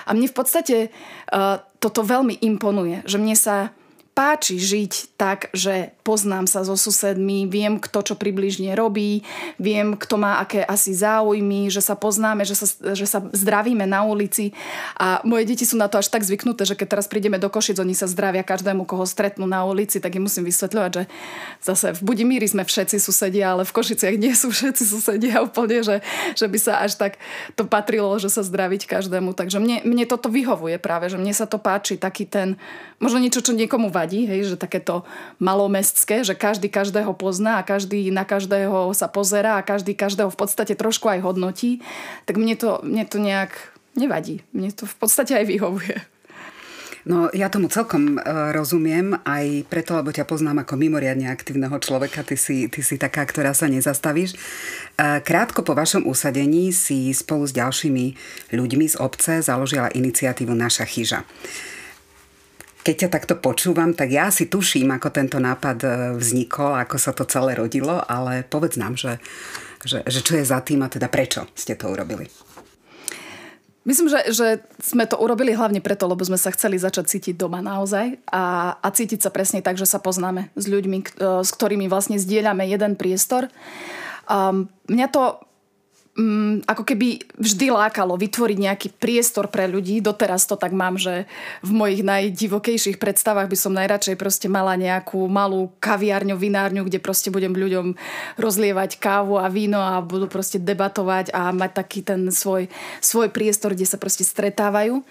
A 0.09 0.17
mne 0.17 0.25
v 0.25 0.35
podstate 0.35 0.77
uh, 1.29 1.61
toto 1.77 2.01
veľmi 2.01 2.41
imponuje, 2.41 3.05
že 3.05 3.21
mne 3.21 3.37
sa 3.37 3.69
páči 4.17 4.57
žiť 4.57 5.13
tak, 5.13 5.53
že 5.53 5.93
poznám 6.07 6.47
sa 6.47 6.63
so 6.63 6.79
susedmi, 6.79 7.51
viem, 7.51 7.83
kto 7.83 7.99
čo 7.99 8.15
približne 8.15 8.71
robí, 8.79 9.27
viem, 9.59 9.99
kto 9.99 10.15
má 10.15 10.39
aké 10.39 10.63
asi 10.63 10.95
záujmy, 10.95 11.67
že 11.67 11.83
sa 11.83 11.99
poznáme, 11.99 12.47
že 12.47 12.55
sa, 12.55 12.95
že 12.95 13.03
sa 13.03 13.19
zdravíme 13.19 13.83
na 13.83 14.07
ulici 14.07 14.55
a 14.95 15.19
moje 15.27 15.43
deti 15.51 15.67
sú 15.67 15.75
na 15.75 15.91
to 15.91 15.99
až 15.99 16.07
tak 16.07 16.23
zvyknuté, 16.23 16.63
že 16.63 16.79
keď 16.79 16.95
teraz 16.95 17.11
prídeme 17.11 17.35
do 17.35 17.51
Košic, 17.51 17.75
oni 17.83 17.91
sa 17.91 18.07
zdravia 18.07 18.47
každému, 18.47 18.87
koho 18.87 19.03
stretnú 19.03 19.43
na 19.43 19.67
ulici, 19.67 19.99
tak 19.99 20.15
im 20.15 20.31
musím 20.31 20.47
vysvetľovať, 20.47 20.91
že 20.95 21.03
zase 21.59 21.91
v 21.99 22.01
Budimíri 22.07 22.47
sme 22.47 22.63
všetci 22.63 23.03
susedia, 23.03 23.51
ale 23.51 23.67
v 23.67 23.75
Košiciach 23.75 24.15
nie 24.15 24.31
sú 24.31 24.47
všetci 24.53 24.83
susedia 24.87 25.43
úplne, 25.43 25.83
že, 25.83 25.99
že 26.39 26.47
by 26.47 26.57
sa 26.61 26.79
až 26.85 26.95
tak 26.95 27.19
to 27.59 27.65
patrilo, 27.65 28.15
že 28.21 28.29
sa 28.29 28.45
zdraviť 28.45 28.87
každému. 28.87 29.33
Takže 29.33 29.59
mne, 29.59 29.83
mne 29.83 30.05
toto 30.05 30.31
vyhovuje 30.31 30.79
práve, 30.79 31.11
že 31.11 31.19
mne 31.19 31.33
sa 31.33 31.49
to 31.49 31.59
páči, 31.59 31.97
taký 31.97 32.29
ten, 32.29 32.55
možno 33.01 33.19
niečo, 33.19 33.41
čo 33.41 33.57
niekomu 33.57 33.89
vadí, 33.89 34.29
hej, 34.29 34.53
že 34.53 34.55
takéto 34.55 35.03
malomestské, 35.41 35.96
že 36.05 36.37
každý 36.37 36.69
každého 36.69 37.17
pozná 37.17 37.57
a 37.57 37.65
každý 37.65 38.13
na 38.13 38.21
každého 38.21 38.93
sa 38.93 39.09
pozera 39.09 39.57
a 39.57 39.65
každý 39.65 39.97
každého 39.97 40.29
v 40.29 40.37
podstate 40.37 40.77
trošku 40.77 41.09
aj 41.09 41.25
hodnotí, 41.25 41.81
tak 42.29 42.37
mne 42.37 42.53
to, 42.53 42.85
mne 42.85 43.03
to 43.09 43.17
nejak 43.17 43.57
nevadí. 43.97 44.45
Mne 44.53 44.69
to 44.77 44.85
v 44.85 44.95
podstate 45.01 45.33
aj 45.33 45.45
vyhovuje. 45.49 45.97
No 47.07 47.31
ja 47.31 47.47
tomu 47.47 47.71
celkom 47.71 48.19
uh, 48.19 48.51
rozumiem, 48.51 49.15
aj 49.23 49.63
preto, 49.71 49.95
lebo 49.95 50.11
ťa 50.11 50.27
poznám 50.27 50.67
ako 50.67 50.75
mimoriadne 50.75 51.31
aktívneho 51.31 51.79
človeka, 51.79 52.19
ty 52.27 52.35
si, 52.35 52.67
ty 52.67 52.83
si 52.83 52.99
taká, 52.99 53.23
ktorá 53.23 53.55
sa 53.55 53.71
nezastavíš. 53.71 54.35
Uh, 54.99 55.23
krátko 55.23 55.63
po 55.63 55.71
vašom 55.71 56.03
usadení 56.03 56.75
si 56.75 57.15
spolu 57.15 57.47
s 57.47 57.55
ďalšími 57.55 58.05
ľuďmi 58.51 58.85
z 58.91 58.95
obce 58.99 59.39
založila 59.39 59.87
iniciatívu 59.87 60.51
Naša 60.51 60.83
chyža 60.83 61.23
keď 62.87 62.95
ťa 63.03 63.09
takto 63.19 63.35
počúvam, 63.35 63.91
tak 63.91 64.15
ja 64.15 64.31
si 64.31 64.47
tuším, 64.47 64.95
ako 64.95 65.11
tento 65.11 65.43
nápad 65.43 65.77
e, 65.83 65.87
vznikol, 66.15 66.79
ako 66.79 66.95
sa 66.95 67.11
to 67.11 67.27
celé 67.27 67.51
rodilo, 67.59 67.99
ale 67.99 68.47
povedz 68.47 68.79
nám, 68.79 68.95
že, 68.95 69.19
že, 69.83 70.07
že 70.07 70.23
čo 70.23 70.39
je 70.39 70.47
za 70.47 70.63
tým 70.63 70.79
a 70.79 70.87
teda 70.87 71.11
prečo 71.11 71.51
ste 71.51 71.75
to 71.75 71.91
urobili. 71.91 72.31
Myslím, 73.83 74.07
že, 74.07 74.31
že 74.31 74.47
sme 74.79 75.03
to 75.03 75.19
urobili 75.19 75.51
hlavne 75.51 75.83
preto, 75.83 76.07
lebo 76.07 76.23
sme 76.23 76.39
sa 76.39 76.51
chceli 76.55 76.79
začať 76.79 77.11
cítiť 77.11 77.35
doma 77.35 77.59
naozaj 77.59 78.23
a, 78.31 78.75
a 78.79 78.87
cítiť 78.87 79.19
sa 79.19 79.35
presne 79.35 79.59
tak, 79.59 79.75
že 79.75 79.87
sa 79.87 79.99
poznáme 79.99 80.47
s 80.55 80.71
ľuďmi, 80.71 80.99
e, 81.03 81.05
s 81.43 81.49
ktorými 81.51 81.91
vlastne 81.91 82.15
zdieľame 82.15 82.63
jeden 82.71 82.95
priestor. 82.95 83.51
Um, 84.31 84.71
mňa 84.87 85.07
to 85.11 85.43
mm, 86.17 86.65
ako 86.65 86.83
keby 86.83 87.21
vždy 87.37 87.69
lákalo 87.69 88.17
vytvoriť 88.17 88.57
nejaký 88.57 88.87
priestor 88.97 89.47
pre 89.47 89.69
ľudí. 89.69 90.01
Doteraz 90.01 90.49
to 90.49 90.57
tak 90.57 90.73
mám, 90.73 90.97
že 90.97 91.29
v 91.61 91.71
mojich 91.71 92.01
najdivokejších 92.01 92.97
predstavách 92.97 93.47
by 93.47 93.57
som 93.57 93.77
najradšej 93.77 94.17
proste 94.17 94.49
mala 94.49 94.73
nejakú 94.73 95.29
malú 95.29 95.69
kaviárňu, 95.77 96.35
vinárňu, 96.35 96.89
kde 96.89 96.97
proste 96.97 97.29
budem 97.29 97.53
ľuďom 97.53 97.93
rozlievať 98.41 98.97
kávu 98.97 99.37
a 99.37 99.47
víno 99.47 99.77
a 99.77 100.01
budú 100.01 100.25
proste 100.25 100.57
debatovať 100.57 101.31
a 101.31 101.53
mať 101.53 101.71
taký 101.77 101.99
ten 102.01 102.33
svoj, 102.33 102.67
svoj 102.99 103.29
priestor, 103.29 103.77
kde 103.77 103.85
sa 103.85 104.01
proste 104.01 104.25
stretávajú. 104.25 105.05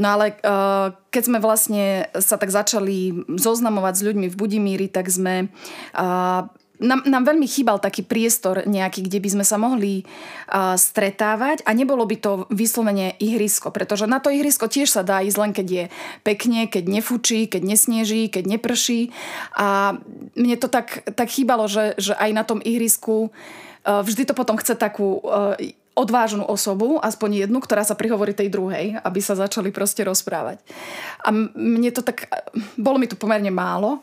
No 0.00 0.16
ale 0.16 0.32
uh, 0.40 0.96
keď 1.12 1.22
sme 1.28 1.38
vlastne 1.44 2.08
sa 2.16 2.40
tak 2.40 2.48
začali 2.48 3.28
zoznamovať 3.36 3.94
s 4.00 4.04
ľuďmi 4.08 4.26
v 4.32 4.38
Budimíri, 4.38 4.88
tak 4.88 5.12
sme 5.12 5.52
uh, 5.92 6.48
nám, 6.80 7.04
nám 7.04 7.24
veľmi 7.28 7.44
chýbal 7.44 7.76
taký 7.78 8.02
priestor 8.02 8.64
nejaký, 8.64 9.04
kde 9.06 9.20
by 9.20 9.28
sme 9.38 9.44
sa 9.44 9.60
mohli 9.60 10.02
uh, 10.48 10.74
stretávať 10.74 11.62
a 11.68 11.76
nebolo 11.76 12.08
by 12.08 12.16
to 12.16 12.32
vyslovene 12.48 13.14
ihrisko, 13.20 13.68
pretože 13.68 14.08
na 14.08 14.18
to 14.18 14.32
ihrisko 14.32 14.66
tiež 14.66 14.88
sa 14.88 15.04
dá 15.04 15.20
ísť 15.20 15.38
len 15.38 15.52
keď 15.52 15.66
je 15.68 15.84
pekne, 16.24 16.66
keď 16.66 16.84
nefúči, 16.88 17.46
keď 17.46 17.62
nesneží, 17.62 18.32
keď 18.32 18.44
neprší. 18.48 19.12
A 19.54 20.00
mne 20.34 20.56
to 20.56 20.72
tak, 20.72 21.04
tak 21.12 21.28
chýbalo, 21.28 21.68
že, 21.68 21.94
že 22.00 22.16
aj 22.16 22.30
na 22.32 22.42
tom 22.48 22.64
ihrisku 22.64 23.28
uh, 23.28 24.00
vždy 24.00 24.32
to 24.32 24.34
potom 24.34 24.56
chce 24.56 24.74
takú 24.74 25.20
uh, 25.20 25.54
odvážnu 26.00 26.48
osobu, 26.48 26.96
aspoň 27.04 27.44
jednu, 27.46 27.60
ktorá 27.60 27.84
sa 27.84 27.92
prihovorí 27.92 28.32
tej 28.32 28.48
druhej, 28.48 28.96
aby 29.04 29.20
sa 29.20 29.36
začali 29.36 29.68
proste 29.68 30.00
rozprávať. 30.02 30.64
A 31.20 31.28
mne 31.54 31.90
to 31.92 32.00
tak, 32.00 32.26
bolo 32.80 32.96
mi 32.96 33.04
tu 33.04 33.20
pomerne 33.20 33.52
málo, 33.52 34.00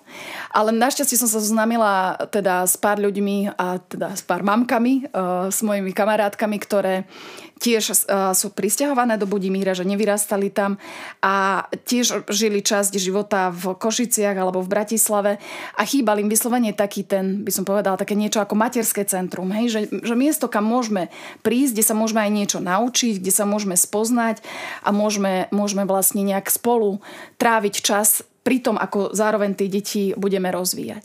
ale 0.53 0.69
našťastie 0.69 1.17
som 1.17 1.25
sa 1.25 1.41
zoznámila 1.41 2.21
teda 2.29 2.63
s 2.69 2.77
pár 2.77 3.01
ľuďmi 3.01 3.57
a 3.57 3.81
teda 3.81 4.13
s 4.13 4.21
pár 4.21 4.45
mamkami, 4.45 5.09
uh, 5.09 5.49
s 5.49 5.65
mojimi 5.65 5.89
kamarátkami, 5.91 6.57
ktoré 6.61 7.09
tiež 7.57 8.07
sú 8.37 8.47
pristahované 8.53 9.17
do 9.17 9.25
Budimíra, 9.25 9.73
že 9.73 9.83
nevyrastali 9.83 10.53
tam 10.53 10.77
a 11.21 11.65
tiež 11.73 12.29
žili 12.29 12.61
časť 12.61 12.93
života 13.01 13.49
v 13.49 13.73
Košiciach 13.73 14.37
alebo 14.37 14.61
v 14.61 14.71
Bratislave 14.71 15.31
a 15.73 15.81
chýbal 15.83 16.21
im 16.21 16.29
vyslovene 16.29 16.71
taký 16.77 17.03
ten, 17.03 17.41
by 17.41 17.51
som 17.51 17.65
povedala, 17.65 17.97
také 17.97 18.13
niečo 18.13 18.39
ako 18.39 18.53
materské 18.53 19.03
centrum, 19.09 19.49
hej? 19.51 19.73
Že, 19.73 19.81
že 20.05 20.15
miesto, 20.15 20.45
kam 20.45 20.69
môžeme 20.69 21.09
prísť, 21.41 21.73
kde 21.77 21.85
sa 21.85 21.95
môžeme 21.97 22.21
aj 22.23 22.31
niečo 22.31 22.59
naučiť, 22.61 23.19
kde 23.19 23.33
sa 23.33 23.43
môžeme 23.49 23.73
spoznať 23.73 24.45
a 24.85 24.93
môžeme, 24.93 25.49
môžeme 25.49 25.83
vlastne 25.89 26.21
nejak 26.21 26.47
spolu 26.53 27.01
tráviť 27.41 27.73
čas 27.81 28.21
pri 28.45 28.63
tom, 28.63 28.79
ako 28.79 29.11
zároveň 29.11 29.59
tie 29.59 29.67
deti 29.67 30.15
budeme 30.15 30.47
rozvíjať. 30.53 31.03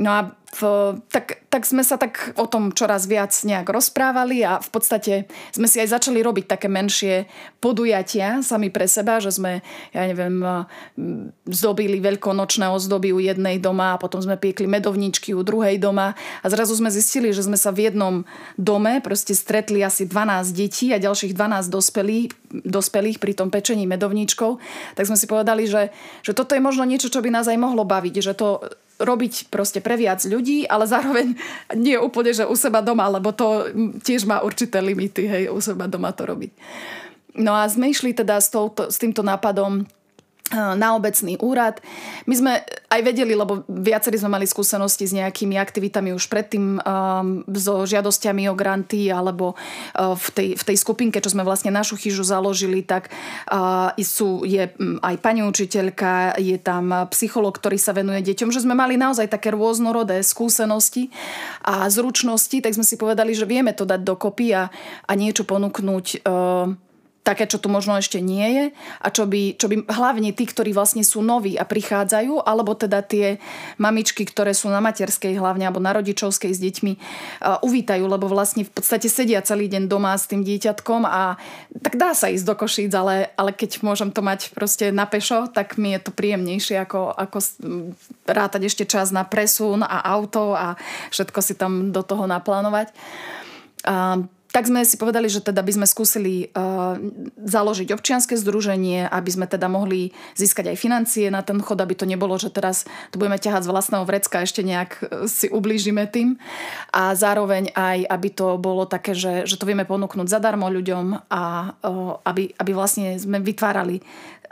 No 0.00 0.08
a 0.16 0.20
v, 0.50 0.60
tak, 1.12 1.46
tak 1.52 1.62
sme 1.68 1.84
sa 1.84 2.00
tak 2.00 2.32
o 2.40 2.48
tom 2.48 2.72
čoraz 2.72 3.04
viac 3.04 3.30
nejak 3.30 3.68
rozprávali 3.68 4.42
a 4.42 4.56
v 4.58 4.68
podstate 4.72 5.28
sme 5.52 5.68
si 5.68 5.76
aj 5.76 5.94
začali 5.94 6.24
robiť 6.24 6.48
také 6.48 6.66
menšie 6.72 7.28
podujatia 7.60 8.40
sami 8.40 8.72
pre 8.72 8.88
seba, 8.88 9.20
že 9.20 9.30
sme, 9.30 9.60
ja 9.92 10.02
neviem, 10.08 10.40
zdobili 11.46 12.00
veľkonočné 12.00 12.66
ozdoby 12.72 13.12
u 13.12 13.20
jednej 13.20 13.60
doma 13.60 13.94
a 13.94 14.00
potom 14.00 14.18
sme 14.24 14.40
piekli 14.40 14.64
medovničky 14.66 15.36
u 15.36 15.44
druhej 15.44 15.76
doma 15.76 16.16
a 16.42 16.46
zrazu 16.48 16.80
sme 16.80 16.88
zistili, 16.88 17.30
že 17.30 17.44
sme 17.44 17.60
sa 17.60 17.68
v 17.68 17.92
jednom 17.92 18.24
dome 18.56 19.04
proste 19.04 19.36
stretli 19.36 19.84
asi 19.84 20.08
12 20.08 20.50
detí 20.56 20.90
a 20.90 20.98
ďalších 20.98 21.36
12 21.36 21.68
dospelých, 21.68 22.26
dospelých 22.66 23.20
pri 23.20 23.36
tom 23.36 23.52
pečení 23.52 23.84
medovničkou, 23.84 24.50
tak 24.96 25.04
sme 25.04 25.20
si 25.20 25.28
povedali, 25.28 25.68
že, 25.68 25.92
že 26.24 26.32
toto 26.32 26.56
je 26.56 26.64
možno 26.64 26.88
niečo, 26.88 27.12
čo 27.12 27.20
by 27.20 27.28
nás 27.28 27.46
aj 27.46 27.60
mohlo 27.60 27.84
baviť, 27.84 28.24
že 28.24 28.34
to 28.34 28.64
robiť 29.00 29.48
proste 29.48 29.80
pre 29.80 29.96
viac 29.96 30.20
ľudí, 30.22 30.68
ale 30.68 30.84
zároveň 30.84 31.32
nie 31.74 31.96
úplne, 31.96 32.36
že 32.36 32.44
u 32.44 32.54
seba 32.54 32.84
doma, 32.84 33.08
lebo 33.08 33.32
to 33.32 33.72
tiež 34.04 34.28
má 34.28 34.44
určité 34.44 34.78
limity, 34.84 35.24
hej, 35.24 35.44
u 35.48 35.58
seba 35.58 35.88
doma 35.88 36.12
to 36.12 36.28
robiť. 36.28 36.52
No 37.40 37.56
a 37.56 37.64
sme 37.66 37.88
išli 37.90 38.12
teda 38.12 38.42
s, 38.42 38.52
touto, 38.52 38.90
s 38.90 38.98
týmto 38.98 39.24
nápadom 39.24 39.86
na 40.50 40.98
obecný 40.98 41.38
úrad. 41.38 41.78
My 42.26 42.34
sme 42.34 42.52
aj 42.90 43.00
vedeli, 43.06 43.38
lebo 43.38 43.62
viacerí 43.70 44.18
sme 44.18 44.34
mali 44.34 44.50
skúsenosti 44.50 45.06
s 45.06 45.14
nejakými 45.14 45.54
aktivitami 45.54 46.10
už 46.10 46.26
predtým 46.26 46.82
um, 46.82 47.46
so 47.54 47.86
žiadosťami 47.86 48.50
o 48.50 48.58
granty 48.58 49.14
alebo 49.14 49.54
uh, 49.54 50.18
v, 50.18 50.28
tej, 50.34 50.48
v 50.58 50.62
tej 50.66 50.76
skupinke, 50.76 51.22
čo 51.22 51.30
sme 51.30 51.46
vlastne 51.46 51.70
našu 51.70 51.94
chyžu 51.94 52.26
založili, 52.26 52.82
tak 52.82 53.14
uh, 53.46 53.94
sú, 54.02 54.42
je 54.42 54.66
aj 55.06 55.16
pani 55.22 55.46
učiteľka, 55.46 56.34
je 56.42 56.58
tam 56.58 57.06
psycholog, 57.14 57.54
ktorý 57.54 57.78
sa 57.78 57.94
venuje 57.94 58.18
deťom, 58.26 58.50
že 58.50 58.66
sme 58.66 58.74
mali 58.74 58.98
naozaj 58.98 59.30
také 59.30 59.54
rôznorodé 59.54 60.18
skúsenosti 60.26 61.14
a 61.62 61.86
zručnosti, 61.86 62.58
tak 62.58 62.74
sme 62.74 62.82
si 62.82 62.98
povedali, 62.98 63.38
že 63.38 63.46
vieme 63.46 63.70
to 63.70 63.86
dať 63.86 64.02
dokopy 64.02 64.50
a, 64.50 64.66
a 65.06 65.12
niečo 65.14 65.46
ponúknuť 65.46 66.26
uh, 66.26 66.89
také, 67.20 67.44
čo 67.44 67.60
tu 67.60 67.68
možno 67.68 68.00
ešte 68.00 68.16
nie 68.18 68.48
je 68.48 68.64
a 68.98 69.08
čo 69.12 69.28
by, 69.28 69.60
čo 69.60 69.68
by 69.68 69.84
hlavne 69.92 70.32
tí, 70.32 70.48
ktorí 70.48 70.72
vlastne 70.72 71.04
sú 71.04 71.20
noví 71.20 71.60
a 71.60 71.68
prichádzajú, 71.68 72.48
alebo 72.48 72.72
teda 72.72 73.04
tie 73.04 73.36
mamičky, 73.76 74.24
ktoré 74.24 74.56
sú 74.56 74.72
na 74.72 74.80
materskej 74.80 75.36
hlavne 75.36 75.68
alebo 75.68 75.84
na 75.84 75.92
rodičovskej 75.92 76.52
s 76.56 76.60
deťmi, 76.60 76.92
uh, 76.96 77.60
uvítajú, 77.60 78.04
lebo 78.08 78.24
vlastne 78.24 78.64
v 78.64 78.72
podstate 78.72 79.12
sedia 79.12 79.44
celý 79.44 79.68
deň 79.68 79.84
doma 79.84 80.16
s 80.16 80.26
tým 80.32 80.40
dieťatkom 80.40 81.04
a 81.04 81.36
tak 81.84 82.00
dá 82.00 82.16
sa 82.16 82.32
ísť 82.32 82.44
do 82.48 82.54
Košíc, 82.56 82.92
ale, 82.96 83.28
ale 83.36 83.52
keď 83.52 83.84
môžem 83.84 84.08
to 84.08 84.24
mať 84.24 84.56
proste 84.56 84.88
na 84.88 85.04
pešo, 85.04 85.52
tak 85.52 85.76
mi 85.76 85.92
je 85.92 86.00
to 86.00 86.16
príjemnejšie 86.16 86.80
ako, 86.80 87.12
ako 87.12 87.38
rátať 88.24 88.64
ešte 88.64 88.84
čas 88.88 89.12
na 89.12 89.28
presun 89.28 89.84
a 89.84 90.00
auto 90.08 90.56
a 90.56 90.80
všetko 91.12 91.38
si 91.44 91.52
tam 91.52 91.92
do 91.92 92.00
toho 92.00 92.24
naplánovať. 92.24 92.96
Uh, 93.84 94.24
tak 94.50 94.66
sme 94.66 94.82
si 94.82 94.98
povedali, 94.98 95.30
že 95.30 95.38
teda 95.38 95.62
by 95.62 95.72
sme 95.78 95.86
skúsili 95.86 96.50
uh, 96.50 96.98
založiť 97.38 97.94
občianske 97.94 98.34
združenie, 98.34 99.06
aby 99.06 99.30
sme 99.30 99.46
teda 99.46 99.70
mohli 99.70 100.10
získať 100.34 100.74
aj 100.74 100.76
financie 100.76 101.26
na 101.30 101.46
ten 101.46 101.62
chod, 101.62 101.78
aby 101.78 101.94
to 101.94 102.02
nebolo, 102.02 102.34
že 102.34 102.50
teraz 102.50 102.82
to 103.14 103.22
budeme 103.22 103.38
ťahať 103.38 103.62
z 103.66 103.70
vlastného 103.70 104.04
vrecka, 104.04 104.42
ešte 104.42 104.66
nejak 104.66 104.90
uh, 105.00 105.30
si 105.30 105.46
ublížime 105.46 106.10
tým. 106.10 106.34
A 106.90 107.14
zároveň 107.14 107.70
aj, 107.78 108.10
aby 108.10 108.28
to 108.34 108.58
bolo 108.58 108.90
také, 108.90 109.14
že, 109.14 109.46
že 109.46 109.54
to 109.54 109.70
vieme 109.70 109.86
ponúknuť 109.86 110.26
zadarmo 110.26 110.66
ľuďom 110.66 111.30
a 111.30 111.42
uh, 111.70 112.18
aby, 112.26 112.50
aby 112.58 112.72
vlastne 112.74 113.14
sme 113.22 113.38
vytvárali 113.38 114.02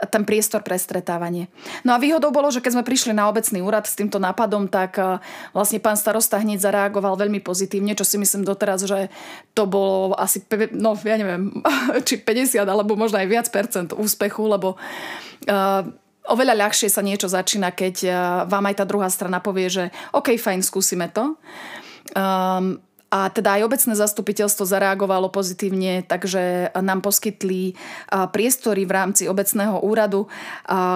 ten 0.07 0.23
priestor 0.23 0.63
pre 0.63 0.79
stretávanie. 0.79 1.51
No 1.83 1.91
a 1.91 1.99
výhodou 1.99 2.31
bolo, 2.31 2.47
že 2.47 2.63
keď 2.63 2.79
sme 2.79 2.87
prišli 2.87 3.11
na 3.11 3.27
obecný 3.27 3.59
úrad 3.59 3.83
s 3.83 3.99
týmto 3.99 4.15
nápadom, 4.15 4.71
tak 4.71 4.95
e, 4.95 5.19
vlastne 5.51 5.83
pán 5.83 5.99
starosta 5.99 6.39
hneď 6.39 6.63
zareagoval 6.63 7.19
veľmi 7.19 7.43
pozitívne, 7.43 7.91
čo 7.99 8.07
si 8.07 8.15
myslím 8.15 8.47
doteraz, 8.47 8.87
že 8.87 9.11
to 9.51 9.67
bolo 9.67 10.15
asi, 10.15 10.39
no 10.71 10.95
ja 11.03 11.19
neviem, 11.19 11.51
či 12.07 12.15
50 12.23 12.63
alebo 12.63 12.95
možno 12.95 13.19
aj 13.19 13.27
viac 13.27 13.47
percent 13.51 13.91
úspechu, 13.91 14.47
lebo 14.47 14.79
uh, 14.79 15.83
oveľa 16.31 16.55
ľahšie 16.55 16.87
sa 16.87 17.03
niečo 17.03 17.27
začína, 17.27 17.75
keď 17.75 17.95
uh, 18.07 18.13
vám 18.47 18.71
aj 18.71 18.75
tá 18.79 18.85
druhá 18.87 19.11
strana 19.11 19.43
povie, 19.43 19.67
že 19.67 19.83
OK, 20.15 20.39
fajn, 20.39 20.63
skúsime 20.63 21.11
to. 21.11 21.35
Um, 22.15 22.79
a 23.09 23.33
teda 23.33 23.57
aj 23.57 23.65
obecné 23.65 23.93
zastupiteľstvo 23.97 24.69
zareagovalo 24.69 25.33
pozitívne, 25.33 26.05
takže 26.05 26.69
nám 26.77 27.01
poskytli 27.01 27.73
priestory 28.09 28.85
v 28.85 28.93
rámci 28.93 29.25
obecného 29.25 29.81
úradu, 29.81 30.29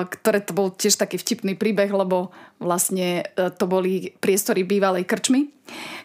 ktoré 0.08 0.39
to 0.46 0.53
bol 0.53 0.70
tiež 0.70 1.01
taký 1.01 1.17
vtipný 1.17 1.58
príbeh, 1.58 1.89
lebo 1.89 2.29
vlastne 2.63 3.27
e, 3.36 3.51
to 3.51 3.67
boli 3.67 4.15
priestory 4.24 4.63
bývalej 4.63 5.03
krčmy, 5.03 5.51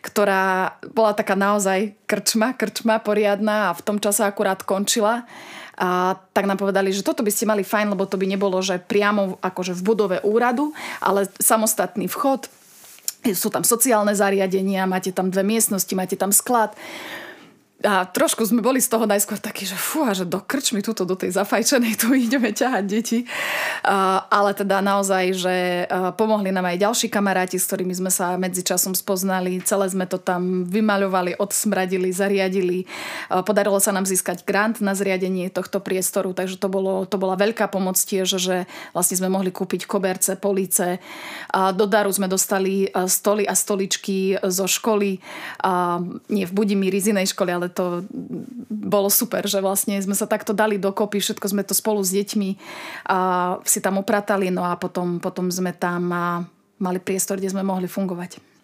ktorá 0.03 0.75
bola 0.91 1.15
taká 1.15 1.39
naozaj 1.39 1.95
krčma, 2.11 2.59
krčma 2.59 2.99
poriadna 2.99 3.71
a 3.71 3.77
v 3.79 3.85
tom 3.87 4.03
čase 4.03 4.27
akurát 4.27 4.67
končila. 4.67 5.23
A 5.79 6.19
tak 6.35 6.51
nám 6.51 6.59
povedali, 6.59 6.91
že 6.91 7.07
toto 7.07 7.23
by 7.23 7.31
ste 7.31 7.47
mali 7.47 7.63
fajn, 7.63 7.95
lebo 7.95 8.03
to 8.11 8.19
by 8.19 8.27
nebolo, 8.27 8.59
že 8.59 8.83
priamo 8.83 9.39
akože 9.39 9.79
v 9.79 9.87
budove 9.87 10.19
úradu, 10.27 10.75
ale 10.99 11.31
samostatný 11.39 12.11
vchod, 12.11 12.51
sú 13.33 13.49
tam 13.53 13.65
sociálne 13.65 14.13
zariadenia, 14.13 14.89
máte 14.89 15.13
tam 15.13 15.29
dve 15.33 15.45
miestnosti, 15.45 15.93
máte 15.97 16.15
tam 16.15 16.33
sklad 16.33 16.77
a 17.79 18.11
trošku 18.11 18.43
sme 18.43 18.59
boli 18.59 18.83
z 18.83 18.91
toho 18.91 19.07
najskôr 19.07 19.39
takí, 19.39 19.63
že 19.63 19.79
fú, 19.79 20.03
že 20.11 20.27
do 20.27 20.43
krčmy 20.43 20.83
tuto, 20.83 21.07
do 21.07 21.15
tej 21.15 21.31
zafajčenej 21.39 21.95
tu 21.95 22.11
ideme 22.27 22.51
ťahať 22.51 22.85
deti. 22.91 23.23
Uh, 23.87 24.19
ale 24.35 24.51
teda 24.51 24.83
naozaj, 24.83 25.25
že 25.39 25.57
uh, 25.87 26.11
pomohli 26.11 26.51
nám 26.51 26.67
aj 26.67 26.83
ďalší 26.83 27.07
kamaráti, 27.07 27.55
s 27.55 27.71
ktorými 27.71 27.95
sme 27.95 28.11
sa 28.11 28.35
medzičasom 28.35 28.99
spoznali. 28.99 29.63
Celé 29.63 29.87
sme 29.95 30.11
to 30.11 30.19
tam 30.19 30.67
vymaľovali, 30.67 31.39
odsmradili, 31.39 32.11
zariadili. 32.11 32.83
Uh, 33.31 33.47
podarilo 33.47 33.79
sa 33.79 33.95
nám 33.95 34.11
získať 34.11 34.43
grant 34.43 34.83
na 34.83 34.99
zriadenie 34.99 35.47
tohto 35.47 35.79
priestoru, 35.79 36.35
takže 36.35 36.59
to, 36.59 36.67
bolo, 36.67 37.07
to 37.07 37.15
bola 37.15 37.39
veľká 37.39 37.71
pomoc 37.71 37.95
tiež, 37.95 38.43
že 38.43 38.67
vlastne 38.91 39.23
sme 39.23 39.31
mohli 39.31 39.55
kúpiť 39.55 39.87
koberce, 39.87 40.35
police. 40.35 40.99
A 41.55 41.71
do 41.71 41.87
daru 41.87 42.11
sme 42.11 42.27
dostali 42.27 42.91
stoly 42.91 43.47
a 43.47 43.55
stoličky 43.55 44.35
zo 44.51 44.67
školy, 44.67 45.23
a 45.63 46.03
nie 46.27 46.43
v 46.43 46.53
Budimíri, 46.59 46.99
z 46.99 47.15
inej 47.15 47.39
školy, 47.39 47.55
ale 47.55 47.68
to 47.71 48.05
bolo 48.69 49.09
super, 49.09 49.47
že 49.47 49.63
vlastne 49.63 49.97
sme 50.01 50.17
sa 50.17 50.29
takto 50.29 50.53
dali 50.53 50.77
dokopy, 50.77 51.23
všetko 51.23 51.47
sme 51.49 51.63
to 51.63 51.73
spolu 51.73 52.03
s 52.03 52.13
deťmi 52.13 52.51
a 53.09 53.19
si 53.63 53.79
tam 53.81 54.01
upratali, 54.01 54.51
no 54.51 54.67
a 54.67 54.75
potom, 54.77 55.23
potom 55.23 55.49
sme 55.49 55.73
tam 55.73 56.11
mali 56.79 56.99
priestor, 57.03 57.39
kde 57.39 57.53
sme 57.53 57.67
mohli 57.67 57.87
fungovať. 57.87 58.58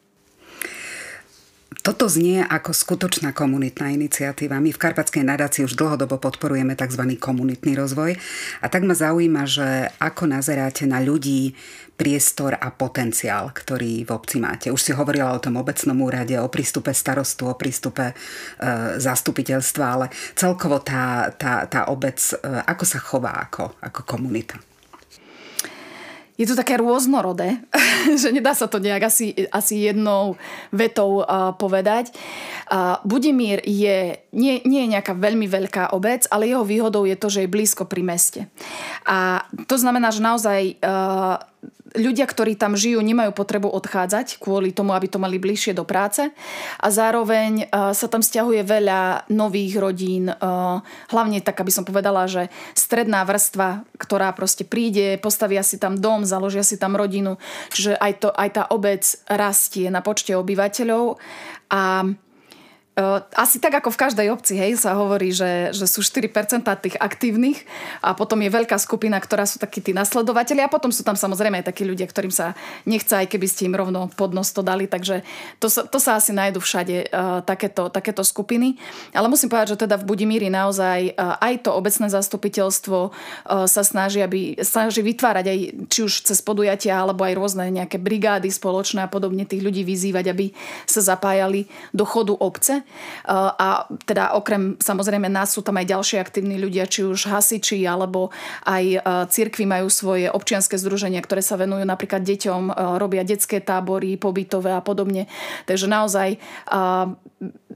Toto 1.85 2.09
znie 2.09 2.41
ako 2.41 2.73
skutočná 2.73 3.37
komunitná 3.37 3.93
iniciatíva. 3.93 4.57
My 4.57 4.73
v 4.73 4.81
Karpatskej 4.81 5.21
nadácii 5.21 5.69
už 5.69 5.77
dlhodobo 5.77 6.17
podporujeme 6.17 6.73
tzv. 6.73 7.21
komunitný 7.21 7.77
rozvoj 7.77 8.17
a 8.65 8.67
tak 8.73 8.89
ma 8.89 8.97
zaujíma, 8.97 9.45
že 9.45 9.93
ako 10.01 10.33
nazeráte 10.33 10.89
na 10.89 11.05
ľudí, 11.05 11.53
priestor 11.93 12.57
a 12.57 12.73
potenciál, 12.73 13.53
ktorý 13.53 14.01
v 14.01 14.11
obci 14.17 14.41
máte. 14.41 14.73
Už 14.73 14.81
si 14.81 14.97
hovorila 14.97 15.37
o 15.37 15.43
tom 15.45 15.61
obecnom 15.61 16.01
úrade, 16.01 16.33
o 16.41 16.49
prístupe 16.49 16.91
starostu, 16.97 17.53
o 17.53 17.55
prístupe 17.55 18.11
e, 18.11 18.15
zastupiteľstva, 18.97 19.85
ale 19.85 20.09
celkovo 20.35 20.81
tá, 20.81 21.37
tá, 21.37 21.69
tá 21.69 21.93
obec, 21.93 22.17
e, 22.17 22.35
ako 22.65 22.85
sa 22.89 22.99
chová 22.99 23.45
ako, 23.45 23.77
ako 23.85 24.01
komunita? 24.09 24.57
Je 26.35 26.47
to 26.51 26.59
také 26.59 26.83
rôznorodé, 26.83 27.63
že 28.23 28.35
nedá 28.35 28.55
sa 28.59 28.67
to 28.67 28.83
nejak 28.83 29.07
asi, 29.07 29.47
asi 29.55 29.87
jednou 29.87 30.35
vetou 30.75 31.23
uh, 31.23 31.55
povedať. 31.55 32.11
Uh, 32.67 32.99
Budimír 33.07 33.63
je, 33.63 34.19
nie, 34.35 34.59
nie 34.67 34.81
je 34.87 34.93
nejaká 34.99 35.15
veľmi 35.15 35.47
veľká 35.47 35.95
obec, 35.95 36.27
ale 36.35 36.51
jeho 36.51 36.67
výhodou 36.67 37.07
je 37.07 37.15
to, 37.15 37.31
že 37.31 37.47
je 37.47 37.55
blízko 37.55 37.87
pri 37.87 38.03
meste. 38.03 38.41
A 39.07 39.47
to 39.71 39.79
znamená, 39.79 40.11
že 40.11 40.27
naozaj 40.27 40.83
uh, 40.83 41.39
ľudia, 41.95 42.27
ktorí 42.27 42.59
tam 42.59 42.75
žijú, 42.75 42.99
nemajú 42.99 43.31
potrebu 43.31 43.71
odchádzať 43.71 44.43
kvôli 44.43 44.75
tomu, 44.75 44.93
aby 44.93 45.07
to 45.07 45.23
mali 45.23 45.39
bližšie 45.39 45.73
do 45.79 45.87
práce. 45.87 46.27
A 46.83 46.87
zároveň 46.91 47.71
uh, 47.71 47.95
sa 47.95 48.11
tam 48.11 48.21
stiahuje 48.21 48.67
veľa 48.67 49.31
nových 49.31 49.79
rodín, 49.79 50.29
uh, 50.29 50.83
hlavne 51.15 51.39
tak, 51.41 51.63
aby 51.63 51.71
som 51.71 51.87
povedala, 51.87 52.27
že 52.27 52.51
stredná 52.75 53.23
vrstva, 53.23 53.87
ktorá 53.97 54.35
proste 54.35 54.67
príde, 54.67 55.17
postavia 55.23 55.63
si 55.63 55.79
tam 55.79 55.95
dom, 55.95 56.27
založia 56.27 56.67
si 56.67 56.75
tam 56.75 56.99
rodinu. 56.99 57.39
Čiže 57.71 57.95
aj, 57.97 58.13
to, 58.21 58.29
aj 58.35 58.49
tá 58.51 58.63
obec 58.75 59.07
rastie 59.31 59.87
na 59.89 60.03
počte 60.03 60.35
obyvateľov 60.35 61.23
a 61.71 62.07
asi 63.35 63.59
tak 63.59 63.83
ako 63.83 63.91
v 63.91 64.01
každej 64.07 64.27
obci, 64.31 64.55
hej, 64.55 64.79
sa 64.79 64.95
hovorí, 64.95 65.35
že, 65.35 65.75
že 65.75 65.91
sú 65.91 65.99
4% 65.99 66.31
tých 66.79 66.95
aktívnych 67.03 67.67
a 67.99 68.15
potom 68.15 68.39
je 68.39 68.55
veľká 68.55 68.79
skupina, 68.79 69.19
ktorá 69.19 69.51
sú 69.51 69.59
takí 69.59 69.83
tí 69.83 69.91
nasledovateľi 69.91 70.63
a 70.63 70.71
potom 70.71 70.95
sú 70.95 71.03
tam 71.03 71.19
samozrejme 71.19 71.59
aj 71.59 71.75
takí 71.75 71.83
ľudia, 71.83 72.07
ktorým 72.07 72.31
sa 72.31 72.55
nechce, 72.87 73.11
aj 73.11 73.27
keby 73.27 73.47
ste 73.51 73.67
im 73.67 73.75
rovno 73.75 74.07
pod 74.15 74.31
nos 74.31 74.55
to 74.55 74.63
dali, 74.63 74.87
takže 74.87 75.27
to 75.59 75.67
sa, 75.67 75.83
to 75.91 75.99
sa 75.99 76.23
asi 76.23 76.31
nájdu 76.31 76.63
všade 76.63 77.11
uh, 77.11 77.43
takéto, 77.43 77.91
takéto 77.91 78.23
skupiny. 78.23 78.79
Ale 79.11 79.27
musím 79.27 79.51
povedať, 79.51 79.75
že 79.75 79.91
teda 79.91 79.99
v 79.99 80.07
Budimíri 80.15 80.47
naozaj 80.47 81.19
uh, 81.19 81.35
aj 81.43 81.67
to 81.67 81.75
obecné 81.75 82.07
zastupiteľstvo 82.07 83.11
uh, 83.11 83.67
sa 83.67 83.83
snaží, 83.83 84.23
aby, 84.23 84.63
snaží 84.63 85.03
vytvárať 85.03 85.47
aj 85.51 85.59
či 85.91 85.99
už 86.07 86.31
cez 86.31 86.39
podujatia 86.39 87.03
alebo 87.03 87.27
aj 87.27 87.35
rôzne 87.35 87.67
nejaké 87.75 87.99
brigády 87.99 88.55
spoločné 88.55 89.03
a 89.03 89.11
podobne 89.11 89.43
tých 89.43 89.67
ľudí 89.67 89.83
vyzývať, 89.83 90.31
aby 90.31 90.55
sa 90.87 91.03
zapájali 91.03 91.67
do 91.91 92.07
chodu 92.07 92.39
obce 92.39 92.84
a 93.29 93.89
teda 94.05 94.37
okrem 94.39 94.77
samozrejme 94.79 95.29
nás 95.29 95.53
sú 95.55 95.61
tam 95.61 95.77
aj 95.81 95.87
ďalšie 95.91 96.19
aktívni 96.21 96.57
ľudia, 96.61 96.89
či 96.89 97.05
už 97.05 97.29
hasiči 97.31 97.85
alebo 97.85 98.31
aj 98.65 98.85
e, 98.85 98.99
cirkvy 99.29 99.65
majú 99.65 99.89
svoje 99.91 100.27
občianske 100.31 100.77
združenia, 100.79 101.25
ktoré 101.25 101.41
sa 101.41 101.59
venujú 101.59 101.83
napríklad 101.83 102.23
deťom, 102.23 102.63
e, 102.71 102.73
robia 103.01 103.27
detské 103.27 103.61
tábory, 103.61 104.17
pobytové 104.17 104.73
a 104.73 104.83
podobne. 104.85 105.27
Takže 105.67 105.87
naozaj 105.89 106.37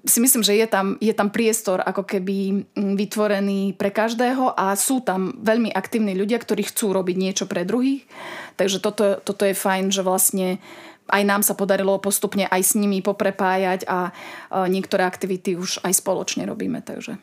si 0.05 0.19
myslím, 0.23 0.43
že 0.43 0.57
je 0.57 0.67
tam, 0.67 0.97
je 1.03 1.13
tam 1.13 1.29
priestor 1.29 1.83
ako 1.83 2.07
keby 2.07 2.65
vytvorený 2.75 3.75
pre 3.75 3.91
každého 3.91 4.55
a 4.55 4.73
sú 4.79 5.03
tam 5.03 5.35
veľmi 5.43 5.75
aktívni 5.75 6.15
ľudia, 6.15 6.39
ktorí 6.41 6.71
chcú 6.71 6.95
robiť 6.95 7.17
niečo 7.19 7.45
pre 7.45 7.67
druhých. 7.67 8.07
Takže 8.57 8.79
toto, 8.81 9.19
toto 9.21 9.43
je 9.45 9.55
fajn, 9.55 9.91
že 9.93 10.03
vlastne 10.07 10.63
aj 11.09 11.23
nám 11.25 11.43
sa 11.43 11.57
podarilo 11.57 11.97
postupne 11.99 12.45
aj 12.47 12.63
s 12.63 12.73
nimi 12.77 13.01
poprepájať 13.01 13.89
a 13.89 14.13
niektoré 14.69 15.05
aktivity 15.09 15.57
už 15.57 15.83
aj 15.83 15.93
spoločne 15.97 16.45
robíme. 16.45 16.85
Takže. 16.85 17.17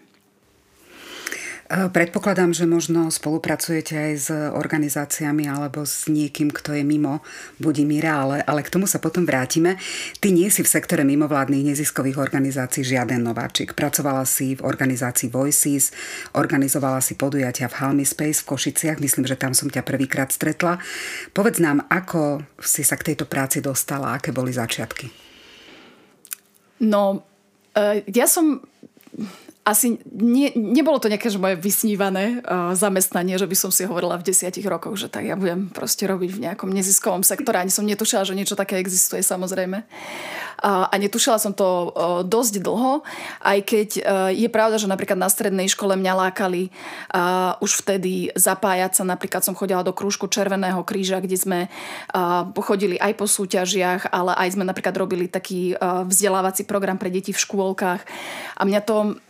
E, 1.66 1.90
predpokladám, 1.90 2.54
že 2.54 2.70
možno 2.70 3.10
spolupracujete 3.10 3.98
aj 3.98 4.14
s 4.14 4.30
organizáciami 4.30 5.50
alebo 5.50 5.82
s 5.82 6.06
niekým, 6.06 6.54
kto 6.54 6.78
je 6.78 6.86
mimo 6.86 7.26
Budimíra, 7.58 8.22
ale, 8.22 8.38
ale 8.46 8.62
k 8.62 8.70
tomu 8.70 8.86
sa 8.86 9.02
potom 9.02 9.26
vrátime. 9.26 9.82
Ty 10.22 10.30
nie 10.30 10.46
si 10.54 10.62
v 10.62 10.70
sektore 10.70 11.02
mimovládnych 11.02 11.74
neziskových 11.74 12.22
organizácií 12.22 12.86
žiaden 12.86 13.26
nováčik. 13.26 13.74
Pracovala 13.74 14.30
si 14.30 14.54
v 14.54 14.62
organizácii 14.62 15.34
Voices, 15.34 15.90
organizovala 16.38 17.02
si 17.02 17.18
podujatia 17.18 17.66
v 17.66 17.82
Halmy 17.82 18.06
Space 18.06 18.46
v 18.46 18.54
Košiciach, 18.54 19.02
myslím, 19.02 19.26
že 19.26 19.34
tam 19.34 19.58
som 19.58 19.66
ťa 19.66 19.82
prvýkrát 19.82 20.30
stretla. 20.30 20.78
Povedz 21.34 21.58
nám, 21.58 21.82
ako 21.90 22.46
si 22.62 22.86
sa 22.86 22.94
k 22.94 23.14
tejto 23.14 23.26
práci 23.26 23.66
dostala, 23.66 24.14
aké 24.14 24.30
boli 24.30 24.54
začiatky? 24.54 25.10
No, 26.86 27.26
e, 27.74 28.06
ja 28.14 28.30
som 28.30 28.62
asi 29.66 29.98
nie, 30.14 30.54
nebolo 30.54 31.02
to 31.02 31.10
nejaké 31.10 31.34
že 31.34 31.42
moje 31.42 31.58
vysnívané 31.58 32.46
uh, 32.46 32.78
zamestnanie, 32.78 33.42
že 33.42 33.50
by 33.50 33.58
som 33.58 33.74
si 33.74 33.90
hovorila 33.90 34.14
v 34.22 34.30
desiatich 34.30 34.70
rokoch, 34.70 34.94
že 34.94 35.10
tak 35.10 35.26
ja 35.26 35.34
budem 35.34 35.74
proste 35.74 36.06
robiť 36.06 36.30
v 36.38 36.42
nejakom 36.46 36.70
neziskovom 36.70 37.26
sektore. 37.26 37.58
Ani 37.58 37.74
som 37.74 37.82
netušila, 37.82 38.30
že 38.30 38.38
niečo 38.38 38.54
také 38.54 38.78
existuje 38.78 39.26
samozrejme. 39.26 39.82
Uh, 40.62 40.86
a 40.86 40.96
netušila 41.02 41.42
som 41.42 41.58
to 41.58 41.66
uh, 41.66 42.22
dosť 42.22 42.62
dlho, 42.62 43.02
aj 43.42 43.60
keď 43.66 43.90
uh, 43.98 44.30
je 44.30 44.46
pravda, 44.54 44.78
že 44.78 44.86
napríklad 44.86 45.18
na 45.18 45.34
strednej 45.34 45.66
škole 45.66 45.98
mňa 45.98 46.14
lákali 46.14 46.70
uh, 46.70 47.58
už 47.58 47.82
vtedy 47.82 48.30
zapájať 48.38 49.02
sa. 49.02 49.04
Napríklad 49.04 49.42
som 49.42 49.58
chodila 49.58 49.82
do 49.82 49.98
krúžku 49.98 50.30
Červeného 50.30 50.86
kríža, 50.86 51.18
kde 51.18 51.42
sme 51.42 51.60
uh, 52.14 52.46
chodili 52.62 53.02
aj 53.02 53.18
po 53.18 53.26
súťažiach, 53.26 54.14
ale 54.14 54.38
aj 54.38 54.54
sme 54.54 54.64
napríklad 54.64 54.94
robili 54.94 55.26
taký 55.26 55.74
uh, 55.74 56.06
vzdelávací 56.06 56.70
program 56.70 57.02
pre 57.02 57.10
deti 57.10 57.34
v 57.34 57.42
škôlkach. 57.42 58.06
A 58.56 58.62
mňa 58.62 58.82
to 58.86 59.25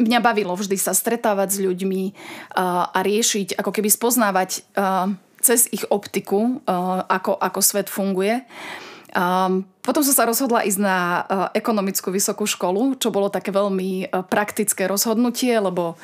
mňa 0.00 0.18
bavilo 0.18 0.54
vždy 0.58 0.74
sa 0.78 0.90
stretávať 0.90 1.48
s 1.54 1.58
ľuďmi 1.62 2.02
a 2.58 2.98
riešiť, 2.98 3.58
ako 3.58 3.70
keby 3.70 3.88
spoznávať 3.90 4.66
cez 5.44 5.68
ich 5.70 5.84
optiku, 5.92 6.58
ako, 7.06 7.36
ako 7.36 7.60
svet 7.60 7.92
funguje. 7.92 8.42
potom 9.84 10.02
som 10.02 10.14
sa 10.16 10.26
rozhodla 10.26 10.66
ísť 10.66 10.80
na 10.80 10.98
ekonomickú 11.54 12.10
vysokú 12.10 12.48
školu, 12.48 12.98
čo 12.98 13.14
bolo 13.14 13.30
také 13.30 13.54
veľmi 13.54 14.10
praktické 14.26 14.90
rozhodnutie, 14.90 15.54
lebo 15.54 15.94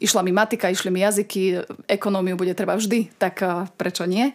išla 0.00 0.24
mi 0.24 0.32
matika, 0.32 0.72
išli 0.72 0.88
mi 0.88 1.04
jazyky, 1.04 1.66
ekonómiu 1.90 2.40
bude 2.40 2.56
treba 2.56 2.78
vždy, 2.78 3.12
tak 3.20 3.42
prečo 3.76 4.08
nie? 4.08 4.32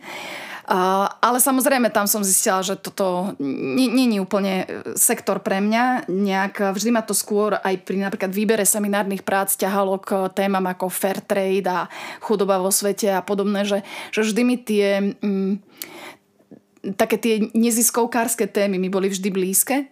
Ale 0.69 1.41
samozrejme 1.41 1.89
tam 1.89 2.05
som 2.05 2.21
zistila, 2.21 2.61
že 2.61 2.77
toto 2.77 3.33
je 3.41 4.19
úplne 4.21 4.69
e, 4.69 4.93
sektor 4.93 5.41
pre 5.41 5.57
mňa. 5.65 6.05
Nejak, 6.05 6.77
vždy 6.77 6.89
ma 6.93 7.01
to 7.01 7.17
skôr 7.17 7.57
aj 7.57 7.73
pri 7.81 7.97
napríklad 8.05 8.29
výbere 8.29 8.61
seminárnych 8.69 9.25
prác 9.25 9.57
ťahalo 9.57 9.97
k 9.97 10.29
témam 10.37 10.61
ako 10.69 10.93
fair 10.93 11.25
trade 11.25 11.65
a 11.65 11.89
chudoba 12.21 12.61
vo 12.61 12.69
svete 12.69 13.09
a 13.09 13.25
podobné, 13.25 13.65
že, 13.65 13.81
že 14.13 14.21
vždy 14.21 14.41
mi 14.45 14.55
tie... 14.61 15.17
Mm, 15.25 15.57
také 16.95 17.17
tie 17.19 17.35
neziskovkárske 17.51 18.47
témy 18.47 18.77
mi 18.79 18.87
boli 18.93 19.09
vždy 19.09 19.29
blízke. 19.33 19.89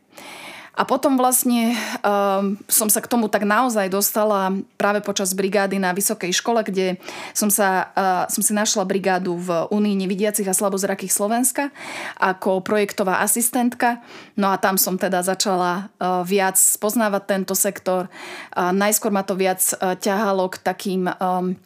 A 0.78 0.86
potom 0.86 1.18
vlastne 1.18 1.74
um, 2.06 2.54
som 2.70 2.86
sa 2.86 3.02
k 3.02 3.10
tomu 3.10 3.26
tak 3.26 3.50
naozaj 3.50 3.90
dostala 3.90 4.54
práve 4.78 5.02
počas 5.02 5.34
brigády 5.34 5.82
na 5.82 5.90
vysokej 5.90 6.30
škole, 6.38 6.62
kde 6.62 7.02
som, 7.34 7.50
sa, 7.50 7.90
uh, 7.98 8.24
som 8.30 8.46
si 8.46 8.54
našla 8.54 8.86
brigádu 8.86 9.34
v 9.42 9.66
Unii 9.74 9.98
nevidiacich 9.98 10.46
a 10.46 10.54
slabozrakých 10.54 11.10
Slovenska 11.10 11.74
ako 12.22 12.62
projektová 12.62 13.26
asistentka. 13.26 14.06
No 14.38 14.54
a 14.54 14.62
tam 14.62 14.78
som 14.78 15.02
teda 15.02 15.26
začala 15.26 15.90
uh, 15.98 16.22
viac 16.22 16.62
spoznávať 16.62 17.24
tento 17.26 17.58
sektor. 17.58 18.06
Uh, 18.54 18.70
najskôr 18.70 19.10
ma 19.10 19.26
to 19.26 19.34
viac 19.34 19.60
uh, 19.82 19.98
ťahalo 19.98 20.46
k 20.54 20.62
takým 20.62 21.10
um, 21.10 21.58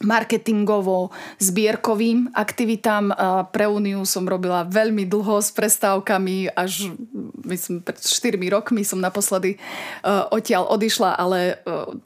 marketingovo 0.00 1.12
zbierkovým 1.36 2.32
aktivitám. 2.32 3.12
Pre 3.52 3.66
Úniu 3.68 4.08
som 4.08 4.24
robila 4.24 4.64
veľmi 4.64 5.04
dlho 5.04 5.44
s 5.44 5.52
prestávkami, 5.52 6.56
až 6.56 6.88
myslím 7.44 7.84
pred 7.84 7.98
4 8.00 8.38
rokmi 8.48 8.86
som 8.86 9.02
naposledy 9.02 9.56
e, 9.56 9.58
odtiaľ 10.30 10.70
odišla, 10.72 11.18
ale 11.18 11.38
e, 11.42 11.54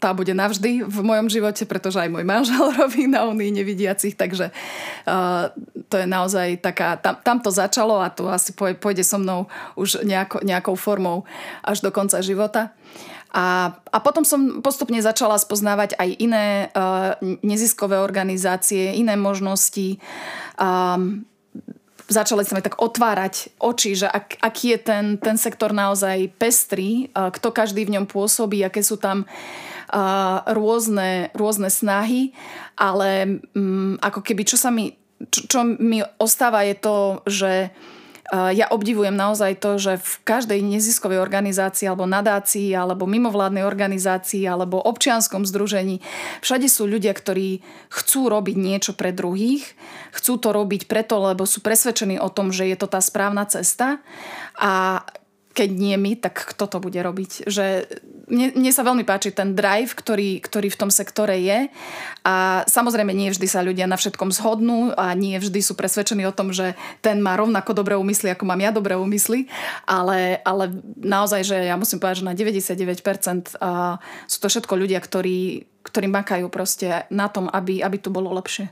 tá 0.01 0.16
bude 0.16 0.33
navždy 0.33 0.85
v 0.85 0.99
mojom 1.05 1.29
živote, 1.29 1.62
pretože 1.68 2.01
aj 2.01 2.11
môj 2.11 2.25
manžel 2.25 2.72
robí 2.81 3.07
na 3.07 3.29
Unii 3.29 3.53
nevidiacich, 3.53 4.16
takže 4.16 4.51
e, 4.51 4.53
to 5.87 5.94
je 5.96 6.07
naozaj 6.09 6.59
taká, 6.64 6.96
tam, 6.96 7.20
tam 7.20 7.38
to 7.38 7.51
začalo 7.53 8.01
a 8.01 8.11
to 8.11 8.27
asi 8.27 8.53
pôjde 8.57 9.05
so 9.05 9.20
mnou 9.20 9.46
už 9.77 10.03
nejako, 10.03 10.42
nejakou 10.42 10.75
formou 10.75 11.29
až 11.62 11.85
do 11.85 11.92
konca 11.92 12.18
života. 12.25 12.72
A, 13.37 13.68
a 13.92 13.99
potom 14.01 14.25
som 14.25 14.64
postupne 14.64 14.96
začala 15.05 15.37
spoznávať 15.37 15.92
aj 16.01 16.09
iné 16.16 16.72
uh, 16.72 17.20
neziskové 17.44 18.01
organizácie, 18.01 18.96
iné 18.96 19.12
možnosti. 19.12 20.01
Um, 20.57 21.29
začali 22.09 22.49
sa 22.49 22.57
mi 22.57 22.64
tak 22.64 22.81
otvárať 22.81 23.53
oči, 23.61 23.92
že 23.92 24.09
ak, 24.09 24.40
aký 24.40 24.72
je 24.72 24.79
ten, 24.81 25.05
ten 25.20 25.37
sektor 25.37 25.77
naozaj 25.77 26.33
pestrý, 26.40 27.12
uh, 27.12 27.29
kto 27.29 27.53
každý 27.53 27.85
v 27.85 28.01
ňom 28.01 28.09
pôsobí, 28.09 28.64
aké 28.64 28.81
sú 28.81 28.96
tam 28.96 29.29
uh, 29.29 30.40
rôzne, 30.57 31.29
rôzne 31.37 31.68
snahy, 31.68 32.33
ale 32.72 33.44
um, 33.53 34.01
ako 34.01 34.25
keby 34.25 34.49
čo 34.49 34.57
sa 34.57 34.72
mi, 34.72 34.96
čo, 35.29 35.44
čo 35.44 35.59
mi 35.61 36.01
ostáva 36.16 36.64
je 36.64 36.75
to, 36.81 36.96
že 37.29 37.53
ja 38.33 38.67
obdivujem 38.75 39.15
naozaj 39.15 39.62
to, 39.62 39.79
že 39.79 40.03
v 40.03 40.12
každej 40.27 40.59
neziskovej 40.59 41.23
organizácii 41.23 41.87
alebo 41.87 42.11
nadácii 42.11 42.75
alebo 42.75 43.07
mimovládnej 43.07 43.62
organizácii 43.62 44.43
alebo 44.47 44.83
občianskom 44.83 45.47
združení 45.47 46.03
všade 46.43 46.67
sú 46.67 46.91
ľudia, 46.91 47.15
ktorí 47.15 47.62
chcú 47.87 48.27
robiť 48.27 48.57
niečo 48.59 48.93
pre 48.99 49.15
druhých, 49.15 49.62
chcú 50.11 50.43
to 50.43 50.51
robiť 50.51 50.91
preto, 50.91 51.23
lebo 51.23 51.47
sú 51.47 51.62
presvedčení 51.62 52.19
o 52.19 52.27
tom, 52.27 52.51
že 52.51 52.67
je 52.67 52.77
to 52.79 52.91
tá 52.91 52.99
správna 52.99 53.47
cesta. 53.47 54.03
A 54.59 55.05
keď 55.57 55.71
nie 55.73 55.97
my, 55.97 56.21
tak 56.21 56.53
kto 56.53 56.69
to 56.69 56.79
bude 56.85 57.01
robiť? 57.01 57.49
Že 57.49 57.88
mne, 58.29 58.53
mne 58.53 58.73
sa 58.77 58.85
veľmi 58.85 59.09
páči 59.09 59.33
ten 59.33 59.57
drive, 59.57 59.97
ktorý, 59.97 60.45
ktorý 60.45 60.69
v 60.69 60.81
tom 60.85 60.90
sektore 60.92 61.40
je 61.40 61.73
a 62.29 62.61
samozrejme 62.69 63.16
nie 63.16 63.33
vždy 63.33 63.49
sa 63.49 63.64
ľudia 63.64 63.88
na 63.88 63.97
všetkom 63.97 64.37
zhodnú 64.37 64.92
a 64.92 65.16
nie 65.16 65.40
vždy 65.40 65.64
sú 65.64 65.73
presvedčení 65.73 66.29
o 66.29 66.37
tom, 66.37 66.53
že 66.53 66.77
ten 67.01 67.25
má 67.25 67.40
rovnako 67.40 67.73
dobré 67.73 67.97
úmysly, 67.97 68.37
ako 68.37 68.45
mám 68.45 68.61
ja 68.61 68.69
dobré 68.69 69.01
úmysly, 69.01 69.49
ale, 69.88 70.45
ale 70.45 70.77
naozaj, 71.01 71.40
že 71.49 71.57
ja 71.73 71.81
musím 71.81 72.05
povedať, 72.05 72.21
že 72.21 72.29
na 72.29 72.37
99% 72.37 73.57
sú 74.29 74.38
to 74.42 74.49
všetko 74.53 74.75
ľudia, 74.77 75.01
ktorí, 75.01 75.64
ktorí 75.81 76.07
makajú 76.12 76.53
proste 76.53 77.09
na 77.09 77.33
tom, 77.33 77.49
aby, 77.49 77.81
aby 77.81 77.97
to 77.97 78.12
bolo 78.12 78.37
lepšie. 78.37 78.69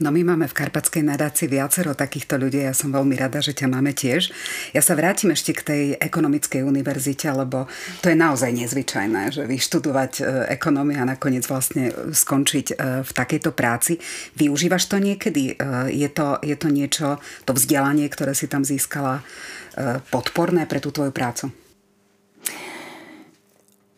No 0.00 0.08
my 0.08 0.24
máme 0.24 0.48
v 0.48 0.56
Karpatskej 0.56 1.04
nadácii 1.04 1.44
viacero 1.44 1.92
takýchto 1.92 2.40
ľudí, 2.40 2.64
ja 2.64 2.72
som 2.72 2.88
veľmi 2.88 3.20
rada, 3.20 3.44
že 3.44 3.52
ťa 3.52 3.68
máme 3.68 3.92
tiež. 3.92 4.32
Ja 4.72 4.80
sa 4.80 4.96
vrátim 4.96 5.28
ešte 5.28 5.52
k 5.52 5.60
tej 5.60 5.84
ekonomickej 6.00 6.64
univerzite, 6.64 7.28
lebo 7.28 7.68
to 8.00 8.08
je 8.08 8.16
naozaj 8.16 8.48
nezvyčajné, 8.48 9.28
že 9.28 9.44
vyštudovať 9.44 10.12
e, 10.18 10.22
ekonómiu 10.56 11.04
a 11.04 11.10
nakoniec 11.12 11.44
vlastne 11.44 11.92
skončiť 12.16 12.66
e, 12.72 12.74
v 13.04 13.10
takejto 13.12 13.52
práci. 13.52 14.00
Využívaš 14.40 14.88
to 14.88 14.96
niekedy? 14.96 15.52
E, 15.52 15.54
je 15.92 16.08
to, 16.08 16.40
je 16.40 16.56
to 16.56 16.72
niečo, 16.72 17.20
to 17.44 17.52
vzdelanie, 17.52 18.08
ktoré 18.08 18.32
si 18.32 18.48
tam 18.48 18.64
získala, 18.64 19.20
podporné 20.10 20.66
pre 20.66 20.82
tú 20.82 20.90
tvoju 20.90 21.14
prácu? 21.14 21.69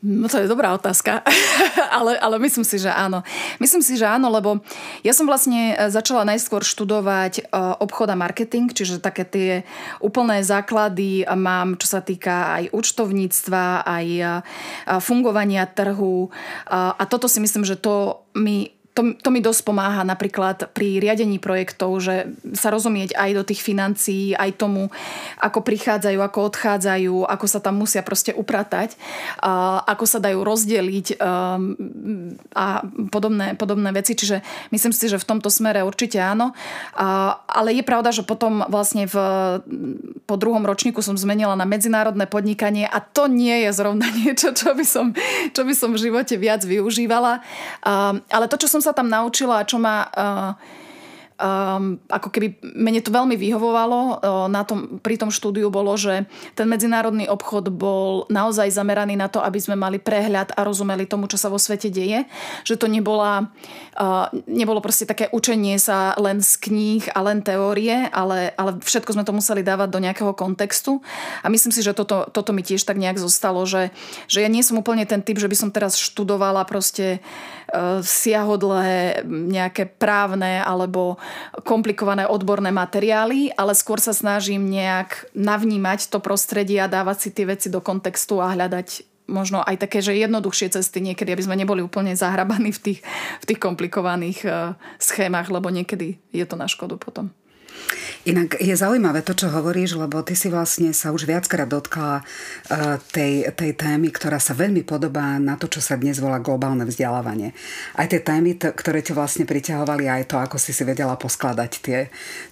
No 0.03 0.27
to 0.27 0.43
je 0.43 0.51
dobrá 0.51 0.75
otázka, 0.75 1.23
ale, 1.99 2.19
ale 2.19 2.43
myslím 2.43 2.67
si, 2.67 2.83
že 2.83 2.91
áno. 2.91 3.23
Myslím 3.63 3.87
si, 3.87 3.95
že 3.95 4.11
áno, 4.11 4.35
lebo 4.35 4.59
ja 5.07 5.15
som 5.15 5.31
vlastne 5.31 5.79
e, 5.79 5.95
začala 5.95 6.27
najskôr 6.27 6.67
študovať 6.67 7.33
e, 7.39 7.43
obchod 7.79 8.11
a 8.11 8.19
marketing, 8.19 8.75
čiže 8.75 8.99
také 8.99 9.23
tie 9.23 9.51
úplné 10.03 10.43
základy 10.43 11.23
mám, 11.39 11.79
čo 11.79 11.87
sa 11.87 12.03
týka 12.03 12.51
aj 12.59 12.75
účtovníctva, 12.75 13.87
aj 13.87 14.07
e, 14.11 14.27
fungovania 14.99 15.71
trhu. 15.71 16.35
A 16.67 17.03
toto 17.07 17.31
si 17.31 17.39
myslím, 17.39 17.63
že 17.63 17.79
to 17.79 18.27
mi 18.35 18.82
to, 18.93 19.17
to 19.17 19.29
mi 19.33 19.41
dosť 19.41 19.65
pomáha 19.65 20.05
napríklad 20.05 20.69
pri 20.77 21.01
riadení 21.01 21.41
projektov, 21.41 21.97
že 22.05 22.37
sa 22.53 22.69
rozumieť 22.69 23.17
aj 23.17 23.31
do 23.33 23.43
tých 23.49 23.65
financií, 23.65 24.37
aj 24.37 24.61
tomu, 24.61 24.93
ako 25.41 25.65
prichádzajú, 25.65 26.21
ako 26.21 26.39
odchádzajú, 26.53 27.17
ako 27.25 27.47
sa 27.49 27.65
tam 27.65 27.81
musia 27.81 28.05
proste 28.05 28.37
upratať, 28.37 29.01
a 29.41 29.81
ako 29.89 30.05
sa 30.05 30.21
dajú 30.21 30.45
rozdeliť 30.45 31.17
a 32.53 32.67
podobné, 33.09 33.57
podobné 33.57 33.91
veci. 33.97 34.13
Čiže 34.13 34.45
myslím 34.77 34.93
si, 34.93 35.09
že 35.09 35.17
v 35.17 35.29
tomto 35.29 35.49
smere 35.49 35.81
určite 35.81 36.21
áno. 36.21 36.53
A, 36.93 37.41
ale 37.49 37.73
je 37.73 37.85
pravda, 37.85 38.13
že 38.13 38.29
potom 38.29 38.61
vlastne 38.69 39.09
v, 39.09 39.17
po 40.29 40.37
druhom 40.37 40.69
ročníku 40.69 41.01
som 41.01 41.17
zmenila 41.17 41.57
na 41.57 41.65
medzinárodné 41.65 42.29
podnikanie 42.29 42.85
a 42.85 43.01
to 43.01 43.25
nie 43.25 43.65
je 43.65 43.71
zrovna 43.73 44.05
niečo, 44.21 44.53
čo 44.53 44.77
by 44.77 44.85
som, 44.85 45.17
čo 45.57 45.65
by 45.65 45.73
som 45.73 45.97
v 45.97 46.03
živote 46.13 46.37
viac 46.37 46.61
využívala. 46.61 47.41
A, 47.81 48.21
ale 48.29 48.47
to, 48.53 48.61
čo 48.61 48.69
som 48.69 48.82
sa 48.83 48.93
tam 48.93 49.07
naučila 49.07 49.63
a 49.63 49.69
čo 49.69 49.79
ma 49.79 50.11
uh, 50.11 50.53
um, 51.43 51.99
ako 52.07 52.29
keby 52.31 52.63
mne 52.63 53.03
to 53.03 53.11
veľmi 53.11 53.35
vyhovovalo 53.35 53.99
uh, 53.99 54.47
na 54.47 54.63
tom, 54.63 55.03
pri 55.03 55.19
tom 55.19 55.35
štúdiu 55.35 55.69
bolo, 55.69 55.95
že 55.99 56.25
ten 56.55 56.71
medzinárodný 56.71 57.27
obchod 57.27 57.69
bol 57.75 58.25
naozaj 58.31 58.71
zameraný 58.71 59.19
na 59.19 59.27
to, 59.27 59.43
aby 59.43 59.59
sme 59.59 59.75
mali 59.75 59.99
prehľad 59.99 60.55
a 60.55 60.61
rozumeli 60.63 61.05
tomu, 61.05 61.27
čo 61.27 61.37
sa 61.37 61.51
vo 61.51 61.59
svete 61.59 61.91
deje. 61.91 62.25
Že 62.63 62.75
to 62.79 62.87
nebola, 62.87 63.51
uh, 63.99 64.31
nebolo 64.47 64.79
proste 64.79 65.05
také 65.05 65.27
učenie 65.35 65.77
sa 65.83 66.15
len 66.17 66.39
z 66.41 66.57
kníh 66.63 67.05
a 67.13 67.19
len 67.27 67.43
teórie, 67.43 68.07
ale, 68.15 68.55
ale 68.55 68.79
všetko 68.79 69.19
sme 69.19 69.27
to 69.27 69.35
museli 69.35 69.67
dávať 69.67 69.89
do 69.91 70.03
nejakého 70.03 70.33
kontextu. 70.33 71.03
A 71.43 71.51
myslím 71.51 71.75
si, 71.75 71.83
že 71.83 71.93
toto, 71.93 72.31
toto 72.31 72.55
mi 72.55 72.63
tiež 72.63 72.87
tak 72.87 72.97
nejak 72.97 73.19
zostalo, 73.19 73.67
že, 73.67 73.91
že 74.31 74.45
ja 74.45 74.49
nie 74.49 74.63
som 74.63 74.79
úplne 74.79 75.05
ten 75.05 75.21
typ, 75.21 75.37
že 75.37 75.51
by 75.51 75.57
som 75.59 75.71
teraz 75.75 75.99
študovala 75.99 76.65
proste 76.65 77.21
siahodlé 78.05 79.23
nejaké 79.27 79.89
právne 79.89 80.61
alebo 80.61 81.17
komplikované 81.65 82.29
odborné 82.29 82.69
materiály, 82.69 83.53
ale 83.57 83.73
skôr 83.73 83.97
sa 83.97 84.13
snažím 84.13 84.69
nejak 84.69 85.33
navnímať 85.33 86.13
to 86.13 86.21
prostredie 86.21 86.79
a 86.81 86.91
dávať 86.91 87.29
si 87.29 87.29
tie 87.33 87.49
veci 87.49 87.73
do 87.73 87.81
kontextu 87.81 88.45
a 88.45 88.53
hľadať 88.53 89.09
možno 89.31 89.65
aj 89.65 89.89
také, 89.89 90.05
že 90.05 90.19
jednoduchšie 90.19 90.77
cesty 90.77 91.01
niekedy, 91.01 91.33
aby 91.33 91.45
sme 91.47 91.57
neboli 91.57 91.81
úplne 91.81 92.13
zahrabaní 92.13 92.75
v 92.75 92.81
tých, 92.81 93.01
v 93.41 93.45
tých 93.49 93.61
komplikovaných 93.63 94.39
uh, 94.45 94.77
schémach, 95.01 95.49
lebo 95.49 95.73
niekedy 95.73 96.21
je 96.35 96.45
to 96.45 96.61
na 96.61 96.69
škodu 96.69 97.01
potom. 97.01 97.33
Inak 98.23 98.63
je 98.63 98.71
zaujímavé 98.71 99.27
to, 99.27 99.35
čo 99.35 99.51
hovoríš, 99.51 99.99
lebo 99.99 100.23
ty 100.23 100.39
si 100.39 100.47
vlastne 100.47 100.95
sa 100.95 101.11
už 101.11 101.27
viackrát 101.27 101.67
dotkla 101.67 102.23
uh, 102.23 103.03
tej, 103.11 103.51
tej 103.51 103.75
témy, 103.75 104.15
ktorá 104.15 104.39
sa 104.39 104.55
veľmi 104.55 104.87
podobá 104.87 105.43
na 105.43 105.59
to, 105.59 105.67
čo 105.67 105.83
sa 105.83 105.99
dnes 105.99 106.23
volá 106.23 106.39
globálne 106.39 106.87
vzdelávanie. 106.87 107.51
Aj 107.99 108.07
tie 108.07 108.23
témy, 108.23 108.55
t- 108.55 108.71
ktoré 108.71 109.03
ťa 109.03 109.19
vlastne 109.19 109.43
priťahovali, 109.43 110.07
aj 110.07 110.31
to, 110.31 110.39
ako 110.39 110.55
si 110.55 110.71
si 110.71 110.87
vedela 110.87 111.19
poskladať 111.19 111.73
tie, 111.83 111.99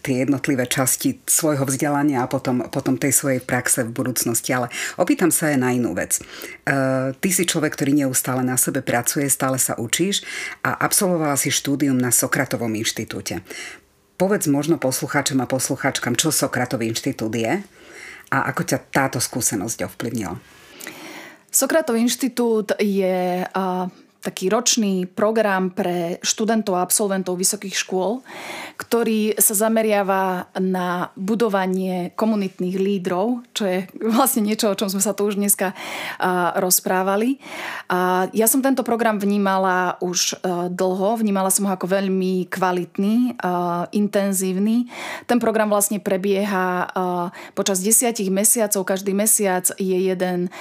tie 0.02 0.14
jednotlivé 0.26 0.66
časti 0.66 1.22
svojho 1.22 1.62
vzdelania 1.62 2.26
a 2.26 2.30
potom, 2.30 2.66
potom 2.66 2.98
tej 2.98 3.14
svojej 3.14 3.38
praxe 3.38 3.86
v 3.86 3.94
budúcnosti. 3.94 4.50
Ale 4.50 4.74
opýtam 4.98 5.30
sa 5.30 5.54
aj 5.54 5.58
na 5.62 5.70
inú 5.70 5.94
vec. 5.94 6.18
Uh, 6.66 7.14
ty 7.22 7.30
si 7.30 7.46
človek, 7.46 7.78
ktorý 7.78 7.94
neustále 7.94 8.42
na 8.42 8.58
sebe 8.58 8.82
pracuje, 8.82 9.30
stále 9.30 9.62
sa 9.62 9.78
učíš 9.78 10.26
a 10.66 10.82
absolvovala 10.82 11.38
si 11.38 11.54
štúdium 11.54 11.94
na 11.94 12.10
Sokratovom 12.10 12.74
inštitúte. 12.74 13.46
Povedz 14.20 14.52
možno 14.52 14.76
poslucháčom 14.76 15.40
a 15.40 15.48
poslucháčkam, 15.48 16.12
čo 16.12 16.28
Sokratový 16.28 16.92
inštitút 16.92 17.32
je 17.32 17.64
a 18.28 18.38
ako 18.52 18.68
ťa 18.68 18.78
táto 18.92 19.16
skúsenosť 19.16 19.88
ovplyvnila. 19.88 20.36
Sokratov 21.48 21.96
inštitút 21.96 22.76
je 22.76 23.40
taký 24.20 24.52
ročný 24.52 25.08
program 25.08 25.72
pre 25.72 26.20
študentov 26.20 26.76
a 26.76 26.84
absolventov 26.84 27.40
vysokých 27.40 27.72
škôl, 27.72 28.20
ktorý 28.76 29.40
sa 29.40 29.56
zameriava 29.56 30.52
na 30.60 31.08
budovanie 31.16 32.12
komunitných 32.20 32.76
lídrov, 32.76 33.40
čo 33.56 33.64
je 33.64 33.78
vlastne 34.04 34.44
niečo, 34.44 34.68
o 34.68 34.76
čom 34.76 34.92
sme 34.92 35.00
sa 35.00 35.16
tu 35.16 35.24
už 35.24 35.40
dneska 35.40 35.72
rozprávali. 36.60 37.40
A 37.88 38.28
ja 38.36 38.44
som 38.44 38.60
tento 38.60 38.84
program 38.84 39.16
vnímala 39.16 39.96
už 40.04 40.36
dlho, 40.68 41.16
vnímala 41.16 41.48
som 41.48 41.64
ho 41.64 41.72
ako 41.72 41.88
veľmi 41.88 42.52
kvalitný, 42.52 43.40
intenzívny. 43.96 44.84
Ten 45.24 45.40
program 45.40 45.72
vlastne 45.72 45.96
prebieha 45.96 46.92
počas 47.56 47.80
desiatich 47.80 48.28
mesiacov. 48.28 48.84
Každý 48.84 49.16
mesiac 49.16 49.64
je 49.80 50.12
jeden 50.12 50.52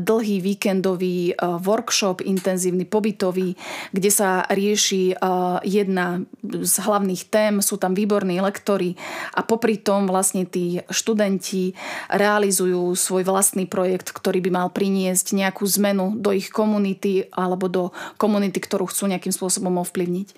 dlhý 0.00 0.40
víkendový 0.40 1.36
workshop 1.60 2.24
intenzívny 2.24 2.85
pobytový, 2.86 3.58
kde 3.90 4.10
sa 4.10 4.46
rieši 4.48 5.18
jedna 5.66 6.22
z 6.42 6.74
hlavných 6.80 7.22
tém, 7.28 7.58
sú 7.60 7.76
tam 7.76 7.92
výborní 7.92 8.38
lektory 8.40 8.94
a 9.34 9.42
popri 9.42 9.76
tom 9.76 10.06
vlastne 10.06 10.46
tí 10.46 10.80
študenti 10.88 11.74
realizujú 12.08 12.94
svoj 12.94 13.26
vlastný 13.26 13.66
projekt, 13.66 14.14
ktorý 14.14 14.40
by 14.46 14.50
mal 14.50 14.68
priniesť 14.70 15.34
nejakú 15.34 15.66
zmenu 15.66 16.14
do 16.16 16.30
ich 16.30 16.48
komunity 16.54 17.26
alebo 17.34 17.66
do 17.66 17.84
komunity, 18.16 18.62
ktorú 18.62 18.86
chcú 18.88 19.10
nejakým 19.10 19.34
spôsobom 19.34 19.82
ovplyvniť. 19.82 20.28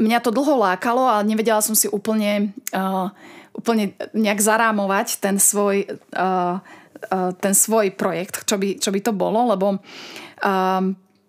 Mňa 0.00 0.18
to 0.24 0.34
dlho 0.34 0.58
lákalo, 0.58 1.06
ale 1.06 1.28
nevedela 1.28 1.60
som 1.60 1.76
si 1.76 1.86
úplne, 1.86 2.56
uh, 2.72 3.12
úplne 3.52 3.94
nejak 4.16 4.40
zarámovať 4.40 5.20
ten 5.20 5.36
svoj, 5.36 5.86
uh, 6.16 6.58
ten 7.38 7.54
svoj 7.54 7.94
projekt, 7.94 8.42
čo 8.48 8.58
by, 8.58 8.82
čo 8.82 8.90
by 8.90 9.00
to 9.02 9.12
bolo, 9.14 9.54
lebo 9.54 9.78
uh, 9.78 10.82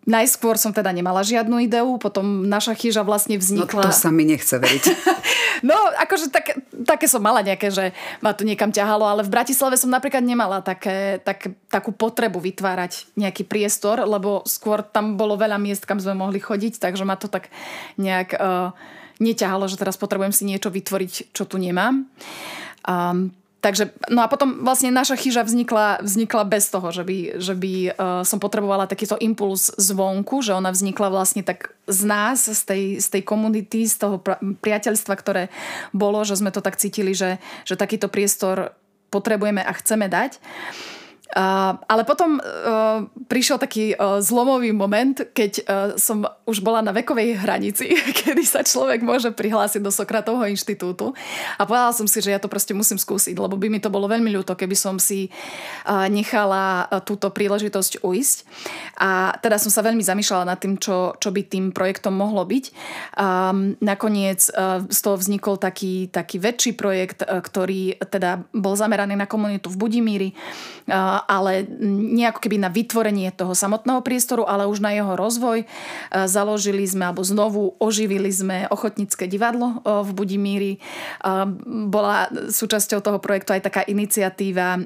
Najskôr 0.10 0.58
som 0.58 0.74
teda 0.74 0.90
nemala 0.90 1.22
žiadnu 1.22 1.62
ideu, 1.62 1.86
potom 2.02 2.50
naša 2.50 2.74
chyža 2.74 3.06
vlastne 3.06 3.38
vznikla. 3.38 3.86
No 3.86 3.88
to 3.88 3.94
sa 3.94 4.10
mi 4.10 4.26
nechce 4.26 4.58
veriť. 4.58 4.84
no, 5.70 5.78
akože 6.02 6.34
tak, 6.34 6.58
také 6.82 7.06
som 7.06 7.22
mala 7.22 7.46
nejaké, 7.46 7.70
že 7.70 7.94
ma 8.18 8.34
to 8.34 8.42
niekam 8.42 8.74
ťahalo, 8.74 9.06
ale 9.06 9.22
v 9.22 9.30
Bratislave 9.30 9.78
som 9.78 9.94
napríklad 9.94 10.26
nemala 10.26 10.66
také, 10.66 11.22
tak, 11.22 11.54
takú 11.70 11.94
potrebu 11.94 12.42
vytvárať 12.42 13.14
nejaký 13.22 13.46
priestor, 13.46 14.02
lebo 14.02 14.42
skôr 14.50 14.82
tam 14.82 15.14
bolo 15.14 15.38
veľa 15.38 15.62
miest, 15.62 15.86
kam 15.86 16.02
sme 16.02 16.18
mohli 16.18 16.42
chodiť, 16.42 16.82
takže 16.82 17.06
ma 17.06 17.14
to 17.14 17.30
tak 17.30 17.54
nejak 18.02 18.34
uh, 18.34 18.74
neťahalo, 19.22 19.70
že 19.70 19.78
teraz 19.78 19.94
potrebujem 19.94 20.34
si 20.34 20.50
niečo 20.50 20.74
vytvoriť, 20.74 21.38
čo 21.38 21.46
tu 21.46 21.62
nemám. 21.62 22.10
Um, 22.82 23.30
takže, 23.60 23.92
no 24.08 24.24
a 24.24 24.28
potom 24.32 24.64
vlastne 24.64 24.92
naša 24.92 25.20
chyža 25.20 25.44
vznikla, 25.44 26.04
vznikla 26.04 26.44
bez 26.48 26.72
toho, 26.72 26.92
že 26.92 27.04
by, 27.04 27.18
že 27.40 27.54
by 27.56 27.74
uh, 27.92 27.94
som 28.24 28.40
potrebovala 28.40 28.88
takýto 28.88 29.20
impuls 29.20 29.72
zvonku, 29.76 30.40
že 30.40 30.56
ona 30.56 30.72
vznikla 30.72 31.12
vlastne 31.12 31.44
tak 31.44 31.76
z 31.88 32.02
nás, 32.08 32.48
z 32.48 32.62
tej, 32.64 32.84
z 33.04 33.08
tej 33.20 33.22
komunity, 33.28 33.88
z 33.88 33.96
toho 34.00 34.24
priateľstva, 34.64 35.14
ktoré 35.20 35.44
bolo, 35.92 36.24
že 36.24 36.40
sme 36.40 36.52
to 36.56 36.64
tak 36.64 36.80
cítili, 36.80 37.12
že, 37.12 37.38
že 37.68 37.80
takýto 37.80 38.08
priestor 38.08 38.76
potrebujeme 39.12 39.60
a 39.60 39.72
chceme 39.76 40.08
dať. 40.08 40.40
Uh, 40.40 40.99
ale 41.30 42.10
potom 42.10 42.42
uh, 42.42 43.06
prišiel 43.30 43.62
taký 43.62 43.94
uh, 43.94 44.18
zlomový 44.18 44.74
moment, 44.74 45.14
keď 45.14 45.52
uh, 45.62 45.64
som 45.94 46.26
už 46.50 46.66
bola 46.66 46.82
na 46.82 46.90
vekovej 46.90 47.38
hranici, 47.46 47.94
kedy 48.26 48.42
sa 48.42 48.66
človek 48.66 49.06
môže 49.06 49.30
prihlásiť 49.30 49.78
do 49.78 49.94
Sokratovho 49.94 50.50
inštitútu. 50.50 51.14
A 51.62 51.70
povedala 51.70 51.94
som 51.94 52.10
si, 52.10 52.18
že 52.26 52.34
ja 52.34 52.42
to 52.42 52.50
proste 52.50 52.74
musím 52.74 52.98
skúsiť, 52.98 53.38
lebo 53.38 53.62
by 53.62 53.70
mi 53.70 53.78
to 53.78 53.94
bolo 53.94 54.10
veľmi 54.10 54.34
ľúto, 54.34 54.58
keby 54.58 54.74
som 54.74 54.98
si 54.98 55.30
uh, 55.30 56.10
nechala 56.10 56.90
uh, 56.90 56.98
túto 57.06 57.30
príležitosť 57.30 58.02
ujsť. 58.02 58.38
A 58.98 59.38
teda 59.38 59.62
som 59.62 59.70
sa 59.70 59.86
veľmi 59.86 60.02
zamýšľala 60.02 60.50
nad 60.50 60.58
tým, 60.58 60.82
čo, 60.82 61.14
čo 61.22 61.30
by 61.30 61.46
tým 61.46 61.70
projektom 61.70 62.18
mohlo 62.18 62.42
byť. 62.42 62.66
Um, 63.22 63.78
nakoniec 63.86 64.50
uh, 64.50 64.82
z 64.90 65.00
toho 65.06 65.14
vznikol 65.14 65.62
taký, 65.62 66.10
taký 66.10 66.42
väčší 66.42 66.74
projekt, 66.74 67.22
uh, 67.22 67.38
ktorý 67.38 68.02
teda 68.10 68.50
bol 68.50 68.74
zameraný 68.74 69.14
na 69.14 69.30
komunitu 69.30 69.70
v 69.70 69.78
Budimíri. 69.78 70.30
Uh, 70.90 71.19
ale 71.26 71.66
nie 71.84 72.24
ako 72.28 72.40
keby 72.40 72.62
na 72.62 72.70
vytvorenie 72.70 73.34
toho 73.34 73.58
samotného 73.58 74.00
priestoru, 74.06 74.46
ale 74.46 74.70
už 74.70 74.80
na 74.80 74.94
jeho 74.96 75.18
rozvoj. 75.18 75.64
E, 75.64 75.68
založili 76.30 76.86
sme, 76.86 77.10
alebo 77.10 77.26
znovu 77.26 77.76
oživili 77.82 78.30
sme 78.30 78.70
ochotnícke 78.70 79.26
divadlo 79.26 79.80
e, 79.84 80.06
v 80.06 80.10
Budimíri. 80.16 80.74
E, 80.76 80.80
bola 81.90 82.30
súčasťou 82.32 83.00
toho 83.04 83.20
projektu 83.20 83.52
aj 83.56 83.66
taká 83.66 83.82
iniciatíva, 83.88 84.82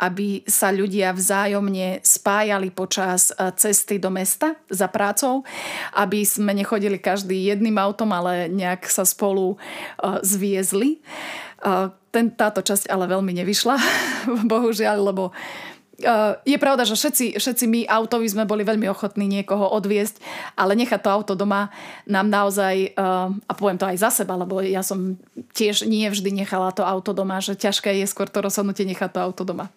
aby 0.00 0.42
sa 0.48 0.74
ľudia 0.74 1.14
vzájomne 1.14 2.02
spájali 2.02 2.72
počas 2.72 3.30
cesty 3.56 4.00
do 4.00 4.08
mesta 4.08 4.58
za 4.66 4.88
prácou, 4.88 5.44
aby 5.94 6.24
sme 6.26 6.56
nechodili 6.56 6.98
každý 6.98 7.52
jedným 7.52 7.76
autom, 7.78 8.10
ale 8.10 8.48
nejak 8.50 8.88
sa 8.88 9.06
spolu 9.06 9.60
zviezli. 10.24 11.02
Ten, 12.12 12.28
táto 12.34 12.60
časť 12.60 12.90
ale 12.92 13.08
veľmi 13.08 13.32
nevyšla, 13.40 13.76
bohužiaľ, 14.52 14.98
lebo 15.14 15.32
Uh, 16.02 16.34
je 16.42 16.58
pravda, 16.58 16.82
že 16.82 16.98
všetci, 16.98 17.38
všetci 17.38 17.64
my 17.70 17.80
autovi 17.86 18.26
sme 18.26 18.42
boli 18.42 18.66
veľmi 18.66 18.90
ochotní 18.90 19.30
niekoho 19.30 19.70
odviesť, 19.70 20.18
ale 20.58 20.74
nechať 20.74 20.98
to 20.98 21.10
auto 21.14 21.34
doma 21.38 21.70
nám 22.10 22.26
naozaj, 22.26 22.98
uh, 22.98 23.30
a 23.30 23.52
poviem 23.54 23.78
to 23.78 23.86
aj 23.86 24.02
za 24.02 24.10
seba, 24.10 24.34
lebo 24.34 24.58
ja 24.58 24.82
som 24.82 25.14
tiež 25.54 25.86
nie 25.86 26.02
vždy 26.10 26.34
nechala 26.42 26.74
to 26.74 26.82
auto 26.82 27.14
doma, 27.14 27.38
že 27.38 27.54
ťažké 27.54 28.02
je 28.02 28.06
skôr 28.10 28.26
to 28.26 28.42
rozhodnutie 28.42 28.82
nechať 28.82 29.14
to 29.14 29.20
auto 29.22 29.46
doma. 29.46 29.70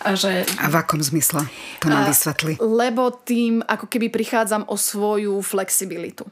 A, 0.00 0.16
že, 0.16 0.48
a 0.56 0.72
v 0.72 0.74
akom 0.80 1.04
zmysle? 1.04 1.44
To 1.84 1.92
nám 1.92 2.08
vysvetli. 2.08 2.56
Lebo 2.64 3.12
tým 3.12 3.60
ako 3.60 3.92
keby 3.92 4.08
prichádzam 4.08 4.64
o 4.72 4.76
svoju 4.80 5.36
flexibilitu. 5.44 6.24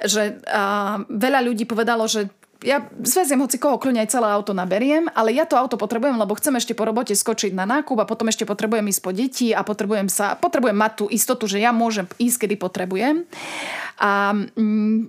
Že 0.00 0.40
uh, 0.48 1.04
veľa 1.12 1.44
ľudí 1.44 1.68
povedalo, 1.68 2.08
že 2.08 2.32
ja 2.62 2.86
zveziem 3.02 3.42
hoci 3.42 3.58
koho, 3.58 3.78
kľudne 3.78 4.02
aj 4.06 4.14
celé 4.14 4.28
auto 4.30 4.54
naberiem, 4.54 5.10
ale 5.12 5.34
ja 5.34 5.44
to 5.44 5.58
auto 5.58 5.74
potrebujem, 5.74 6.14
lebo 6.14 6.38
chcem 6.38 6.54
ešte 6.56 6.72
po 6.72 6.86
robote 6.86 7.12
skočiť 7.12 7.52
na 7.54 7.66
nákup 7.66 7.98
a 8.02 8.08
potom 8.08 8.30
ešte 8.30 8.46
potrebujem 8.46 8.86
ísť 8.88 9.02
po 9.02 9.10
deti 9.10 9.48
a 9.50 9.66
potrebujem, 9.66 10.06
sa, 10.06 10.38
potrebujem 10.38 10.78
mať 10.78 10.92
tú 10.94 11.04
istotu, 11.10 11.50
že 11.50 11.58
ja 11.58 11.74
môžem 11.74 12.06
ísť, 12.16 12.46
kedy 12.46 12.54
potrebujem. 12.56 13.26
A 13.98 14.34
mm, 14.34 15.00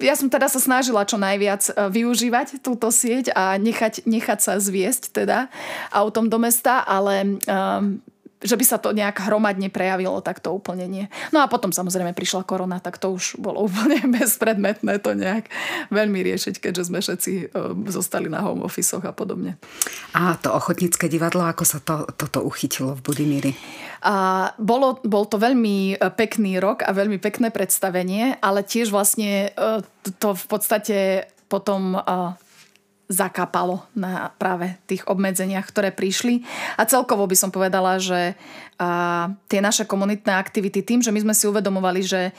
ja 0.00 0.14
som 0.16 0.28
teda 0.32 0.48
sa 0.48 0.60
snažila 0.60 1.08
čo 1.08 1.16
najviac 1.20 1.62
e, 1.68 1.72
využívať 1.92 2.60
túto 2.60 2.88
sieť 2.88 3.32
a 3.34 3.56
nechať, 3.56 4.06
nechať 4.08 4.38
sa 4.40 4.52
zviesť 4.58 5.12
teda 5.24 5.52
autom 5.92 6.28
do 6.28 6.38
mesta, 6.40 6.82
ale 6.84 7.40
um, 7.46 8.00
že 8.38 8.54
by 8.54 8.64
sa 8.64 8.78
to 8.78 8.94
nejak 8.94 9.18
hromadne 9.26 9.66
prejavilo, 9.66 10.22
tak 10.22 10.38
to 10.38 10.54
úplne 10.54 10.86
nie. 10.86 11.04
No 11.34 11.42
a 11.42 11.50
potom 11.50 11.74
samozrejme 11.74 12.14
prišla 12.14 12.46
korona, 12.46 12.78
tak 12.78 13.02
to 13.02 13.10
už 13.10 13.34
bolo 13.42 13.62
úplne 13.68 13.98
bezpredmetné 14.14 15.02
to 15.02 15.18
nejak 15.18 15.50
veľmi 15.90 16.22
riešiť, 16.22 16.62
keďže 16.62 16.86
sme 16.86 17.02
všetci 17.02 17.32
e, 17.34 17.44
zostali 17.90 18.30
na 18.30 18.42
home 18.46 18.62
office 18.62 18.94
a 18.94 19.10
podobne. 19.10 19.58
A 20.14 20.38
to 20.38 20.54
ochotnícke 20.54 21.10
divadlo, 21.10 21.42
ako 21.46 21.64
sa 21.66 21.78
to, 21.82 22.06
toto 22.14 22.46
uchytilo 22.46 22.94
v 22.98 23.04
Budimíri? 23.04 23.52
A 24.06 24.48
bolo, 24.62 25.02
bol 25.02 25.26
to 25.26 25.42
veľmi 25.42 25.98
e, 25.98 26.06
pekný 26.14 26.62
rok 26.62 26.86
a 26.86 26.94
veľmi 26.94 27.18
pekné 27.18 27.50
predstavenie, 27.50 28.38
ale 28.38 28.62
tiež 28.62 28.94
vlastne 28.94 29.50
e, 29.50 29.82
to 30.22 30.38
v 30.38 30.44
podstate 30.46 31.26
potom 31.48 31.96
zakapalo 33.08 33.88
na 33.96 34.30
práve 34.36 34.76
tých 34.84 35.08
obmedzeniach, 35.08 35.64
ktoré 35.64 35.88
prišli. 35.90 36.44
A 36.76 36.84
celkovo 36.84 37.24
by 37.24 37.36
som 37.36 37.48
povedala, 37.48 37.96
že 37.96 38.36
a, 38.76 39.32
tie 39.48 39.64
naše 39.64 39.88
komunitné 39.88 40.36
aktivity, 40.36 40.84
tým, 40.84 41.00
že 41.00 41.10
my 41.10 41.24
sme 41.24 41.34
si 41.34 41.48
uvedomovali, 41.48 42.00
že 42.04 42.36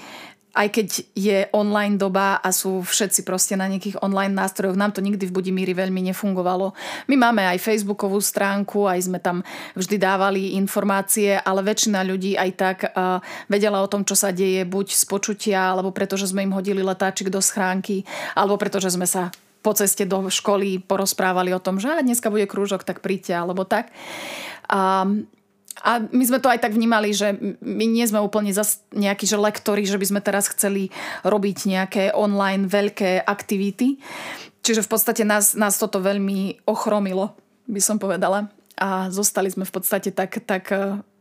aj 0.49 0.67
keď 0.73 0.87
je 1.13 1.37
online 1.53 1.95
doba 1.97 2.41
a 2.41 2.49
sú 2.49 2.81
všetci 2.81 3.21
proste 3.21 3.53
na 3.53 3.69
nejakých 3.69 4.01
online 4.01 4.33
nástrojoch, 4.33 4.77
nám 4.77 4.91
to 4.91 5.01
nikdy 5.01 5.29
v 5.29 5.35
Budimíri 5.35 5.77
veľmi 5.77 6.01
nefungovalo. 6.09 6.73
My 7.05 7.15
máme 7.15 7.45
aj 7.45 7.61
facebookovú 7.61 8.17
stránku, 8.17 8.89
aj 8.89 9.05
sme 9.05 9.21
tam 9.21 9.45
vždy 9.77 9.95
dávali 10.01 10.57
informácie, 10.57 11.37
ale 11.37 11.61
väčšina 11.61 12.01
ľudí 12.01 12.33
aj 12.33 12.51
tak 12.57 12.77
uh, 12.89 13.21
vedela 13.45 13.85
o 13.85 13.91
tom, 13.91 14.01
čo 14.01 14.17
sa 14.17 14.33
deje, 14.33 14.65
buď 14.65 14.97
z 14.97 15.03
počutia, 15.05 15.69
alebo 15.69 15.93
pretože 15.93 16.25
sme 16.25 16.41
im 16.41 16.55
hodili 16.57 16.81
letáčik 16.81 17.29
do 17.29 17.39
schránky, 17.39 18.01
alebo 18.33 18.57
pretože 18.57 18.89
sme 18.89 19.05
sa 19.05 19.29
po 19.59 19.75
ceste 19.75 20.07
do 20.07 20.31
školy 20.31 20.79
porozprávali 20.79 21.51
o 21.51 21.63
tom, 21.63 21.77
že 21.77 21.91
dneska 21.99 22.31
bude 22.31 22.47
krúžok, 22.47 22.87
tak 22.87 23.03
príďte, 23.03 23.35
alebo 23.35 23.67
tak. 23.67 23.91
A, 24.71 25.03
a 25.83 25.91
my 26.11 26.23
sme 26.23 26.39
to 26.39 26.47
aj 26.47 26.63
tak 26.63 26.75
vnímali, 26.75 27.11
že 27.11 27.35
my 27.59 27.85
nie 27.87 28.05
sme 28.07 28.23
úplne 28.23 28.55
zas 28.55 28.83
nejakí 28.95 29.27
že 29.27 29.35
lektori, 29.35 29.83
že 29.83 29.99
by 29.99 30.05
sme 30.07 30.21
teraz 30.23 30.47
chceli 30.47 30.91
robiť 31.27 31.57
nejaké 31.67 32.03
online 32.15 32.71
veľké 32.71 33.23
aktivity. 33.23 33.99
Čiže 34.63 34.83
v 34.85 34.91
podstate 34.91 35.23
nás, 35.27 35.55
nás 35.55 35.79
toto 35.79 35.99
veľmi 35.99 36.67
ochromilo, 36.67 37.35
by 37.67 37.81
som 37.83 37.99
povedala. 37.99 38.51
A 38.79 39.11
zostali 39.11 39.51
sme 39.51 39.67
v 39.67 39.75
podstate 39.75 40.15
tak, 40.15 40.39
tak 40.47 40.71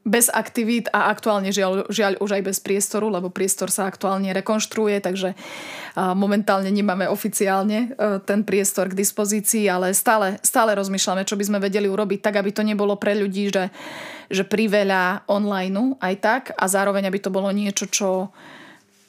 bez 0.08 0.32
aktivít 0.32 0.88
a 0.90 1.12
aktuálne 1.12 1.52
žiaľ, 1.52 1.84
žiaľ 1.92 2.16
už 2.24 2.40
aj 2.40 2.42
bez 2.48 2.58
priestoru, 2.64 3.12
lebo 3.12 3.28
priestor 3.28 3.68
sa 3.68 3.84
aktuálne 3.84 4.32
rekonštruuje, 4.32 5.04
takže 5.04 5.36
momentálne 6.16 6.72
nemáme 6.72 7.10
oficiálne 7.10 7.92
e, 7.92 8.22
ten 8.24 8.46
priestor 8.46 8.88
k 8.88 8.98
dispozícii, 8.98 9.68
ale 9.68 9.92
stále, 9.92 10.40
stále 10.40 10.72
rozmýšľame, 10.78 11.28
čo 11.28 11.34
by 11.34 11.44
sme 11.44 11.58
vedeli 11.58 11.90
urobiť 11.90 12.24
tak, 12.24 12.40
aby 12.40 12.50
to 12.54 12.62
nebolo 12.64 12.96
pre 12.96 13.18
ľudí, 13.18 13.52
že, 13.52 13.68
že 14.32 14.48
priveľa 14.48 15.28
online 15.28 15.98
aj 16.00 16.14
tak 16.22 16.42
a 16.56 16.64
zároveň 16.70 17.10
aby 17.10 17.18
to 17.20 17.34
bolo 17.34 17.50
niečo, 17.50 17.90
čo, 17.90 18.32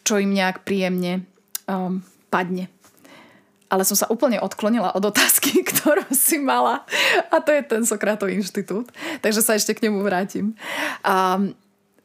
čo 0.04 0.18
im 0.20 0.34
nejak 0.34 0.68
príjemne 0.68 1.24
um, 1.70 2.02
padne 2.28 2.68
ale 3.70 3.86
som 3.86 3.96
sa 3.96 4.10
úplne 4.10 4.42
odklonila 4.42 4.92
od 4.98 5.14
otázky, 5.14 5.62
ktorú 5.70 6.10
si 6.12 6.42
mala. 6.42 6.84
A 7.30 7.40
to 7.40 7.54
je 7.54 7.62
ten 7.64 7.86
Sokratov 7.86 8.34
inštitút. 8.34 8.90
Takže 9.22 9.46
sa 9.46 9.56
ešte 9.56 9.78
k 9.78 9.88
nemu 9.88 10.02
vrátim. 10.02 10.58
Um, 11.06 11.54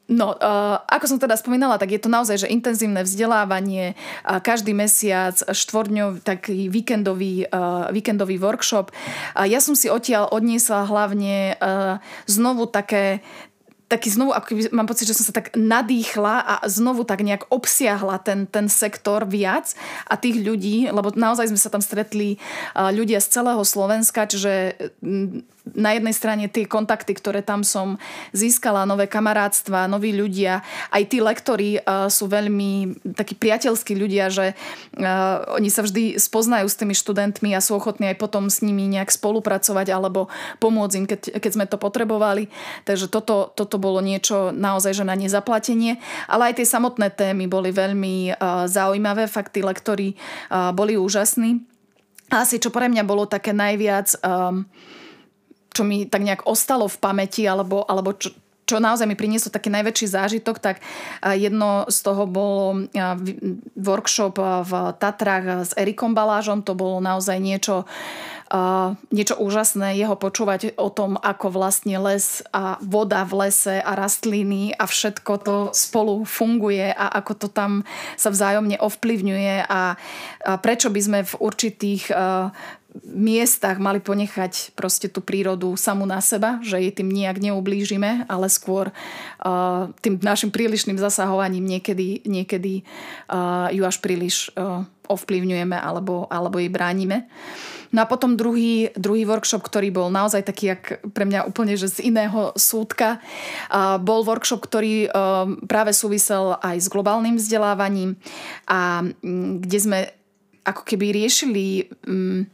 No, 0.05 0.37
ako 0.85 1.09
som 1.09 1.17
teda 1.17 1.33
spomínala, 1.33 1.81
tak 1.81 1.89
je 1.89 1.97
to 1.97 2.13
naozaj 2.13 2.45
že 2.45 2.53
intenzívne 2.53 3.01
vzdelávanie. 3.01 3.97
Každý 4.21 4.69
mesiac 4.77 5.33
štvordňov 5.33 6.21
taký 6.21 6.69
víkendový, 6.69 7.49
víkendový 7.89 8.37
workshop. 8.37 8.93
Ja 9.33 9.57
som 9.57 9.73
si 9.73 9.89
odtiaľ 9.89 10.29
odniesla 10.29 10.85
hlavne 10.85 11.57
znovu 12.29 12.69
také, 12.69 13.25
taký 13.85 14.09
znovu, 14.09 14.33
ako 14.33 14.45
keby, 14.49 14.61
mám 14.73 14.89
pocit, 14.89 15.05
že 15.05 15.13
som 15.13 15.29
sa 15.29 15.33
tak 15.35 15.53
nadýchla 15.53 16.41
a 16.41 16.53
znovu 16.65 17.05
tak 17.05 17.21
nejak 17.21 17.53
obsiahla 17.53 18.17
ten, 18.17 18.49
ten 18.49 18.65
sektor 18.65 19.29
viac 19.29 19.77
a 20.09 20.17
tých 20.17 20.41
ľudí, 20.41 20.89
lebo 20.89 21.13
naozaj 21.13 21.53
sme 21.53 21.59
sa 21.61 21.69
tam 21.69 21.85
stretli 21.85 22.41
ľudia 22.73 23.21
z 23.21 23.27
celého 23.29 23.61
Slovenska, 23.61 24.25
čiže 24.25 24.73
na 25.73 25.97
jednej 25.97 26.13
strane 26.13 26.45
tie 26.45 26.69
kontakty, 26.69 27.17
ktoré 27.17 27.41
tam 27.41 27.65
som 27.65 27.97
získala, 28.35 28.85
nové 28.85 29.09
kamarátstva, 29.09 29.89
noví 29.89 30.13
ľudia, 30.13 30.61
aj 30.93 31.03
tí 31.09 31.17
lektori 31.23 31.81
uh, 31.81 32.05
sú 32.05 32.29
veľmi 32.29 33.01
takí 33.17 33.33
priateľskí 33.33 33.97
ľudia, 33.97 34.29
že 34.29 34.53
uh, 34.53 35.57
oni 35.57 35.73
sa 35.73 35.81
vždy 35.81 36.21
spoznajú 36.21 36.67
s 36.69 36.77
tými 36.77 36.93
študentmi 36.93 37.57
a 37.57 37.63
sú 37.63 37.81
ochotní 37.81 38.13
aj 38.13 38.21
potom 38.21 38.45
s 38.51 38.61
nimi 38.61 38.85
nejak 38.85 39.09
spolupracovať 39.09 39.87
alebo 39.89 40.29
pomôcť 40.61 40.95
im, 41.01 41.05
keď, 41.09 41.21
keď 41.41 41.51
sme 41.51 41.65
to 41.65 41.81
potrebovali. 41.81 42.51
Takže 42.85 43.09
toto, 43.09 43.49
toto 43.57 43.81
bolo 43.81 44.03
niečo 44.05 44.53
naozaj, 44.53 45.01
že 45.01 45.07
na 45.07 45.17
nezaplatenie. 45.17 45.97
Ale 46.29 46.53
aj 46.53 46.61
tie 46.61 46.67
samotné 46.67 47.09
témy 47.15 47.49
boli 47.49 47.73
veľmi 47.73 48.37
uh, 48.37 48.69
zaujímavé. 48.69 49.25
Fakt 49.25 49.57
tí 49.57 49.65
lektori 49.65 50.13
uh, 50.51 50.69
boli 50.75 50.99
úžasní. 50.99 51.63
Asi 52.33 52.57
čo 52.57 52.73
pre 52.73 52.89
mňa 52.89 53.05
bolo 53.05 53.29
také 53.29 53.53
najviac 53.53 54.17
um, 54.25 54.65
čo 55.75 55.83
mi 55.83 56.07
tak 56.07 56.23
nejak 56.23 56.47
ostalo 56.47 56.87
v 56.87 56.97
pamäti, 57.03 57.43
alebo, 57.43 57.83
alebo 57.83 58.15
čo, 58.15 58.31
čo 58.63 58.79
naozaj 58.79 59.05
mi 59.05 59.19
prinieslo 59.19 59.51
taký 59.51 59.69
najväčší 59.69 60.07
zážitok, 60.09 60.57
tak 60.57 60.81
jedno 61.21 61.85
z 61.91 61.97
toho 62.01 62.23
bolo 62.25 62.87
workshop 63.77 64.39
v 64.39 64.71
Tatrách 64.97 65.69
s 65.69 65.71
Erikom 65.75 66.15
Balážom. 66.15 66.63
To 66.63 66.73
bolo 66.73 67.03
naozaj 67.03 67.37
niečo 67.37 67.83
niečo 69.09 69.41
úžasné 69.41 69.97
jeho 69.97 70.13
počúvať 70.13 70.77
o 70.77 70.93
tom, 70.93 71.17
ako 71.17 71.49
vlastne 71.49 71.97
les 71.97 72.45
a 72.53 72.77
voda 72.77 73.25
v 73.25 73.49
lese 73.49 73.81
a 73.81 73.97
rastliny 73.97 74.69
a 74.77 74.85
všetko 74.85 75.33
to 75.41 75.55
spolu 75.73 76.21
funguje 76.29 76.93
a 76.93 77.09
ako 77.09 77.33
to 77.41 77.47
tam 77.49 77.81
sa 78.13 78.29
vzájomne 78.29 78.77
ovplyvňuje 78.77 79.65
a 79.65 79.97
prečo 80.61 80.93
by 80.93 81.01
sme 81.01 81.19
v 81.25 81.33
určitých 81.41 82.13
miestach 83.03 83.75
mali 83.81 83.99
ponechať 83.99 84.71
proste 84.77 85.11
tú 85.11 85.19
prírodu 85.19 85.75
samú 85.75 86.07
na 86.07 86.23
seba, 86.23 86.63
že 86.63 86.79
jej 86.79 86.93
tým 86.95 87.11
nejak 87.11 87.43
neublížime, 87.43 88.23
ale 88.31 88.47
skôr 88.47 88.91
uh, 88.91 89.91
tým 89.99 90.21
našim 90.23 90.53
prílišným 90.53 90.95
zasahovaním 90.95 91.65
niekedy, 91.67 92.23
niekedy 92.23 92.87
uh, 93.27 93.67
ju 93.71 93.83
až 93.83 93.99
príliš 93.99 94.53
uh, 94.55 94.87
ovplyvňujeme 95.05 95.75
alebo, 95.75 96.25
alebo 96.31 96.57
jej 96.57 96.71
bránime. 96.71 97.27
No 97.93 98.03
a 98.03 98.09
potom 98.09 98.35
druhý, 98.35 98.91
druhý 98.99 99.23
workshop, 99.23 99.63
ktorý 99.63 99.87
bol 99.87 100.11
naozaj 100.11 100.43
taký, 100.43 100.75
jak 100.75 100.99
pre 101.15 101.23
mňa 101.23 101.47
úplne 101.47 101.79
že 101.79 101.87
z 101.87 102.11
iného 102.11 102.51
súdka, 102.59 103.23
uh, 103.71 103.95
bol 104.01 104.27
workshop, 104.27 104.59
ktorý 104.63 105.07
uh, 105.07 105.47
práve 105.67 105.95
súvisel 105.95 106.59
aj 106.59 106.75
s 106.83 106.87
globálnym 106.91 107.39
vzdelávaním 107.39 108.19
a 108.67 109.03
um, 109.03 109.63
kde 109.63 109.79
sme 109.79 109.99
ako 110.65 110.81
keby 110.81 111.13
riešili 111.13 111.87
um, 112.09 112.49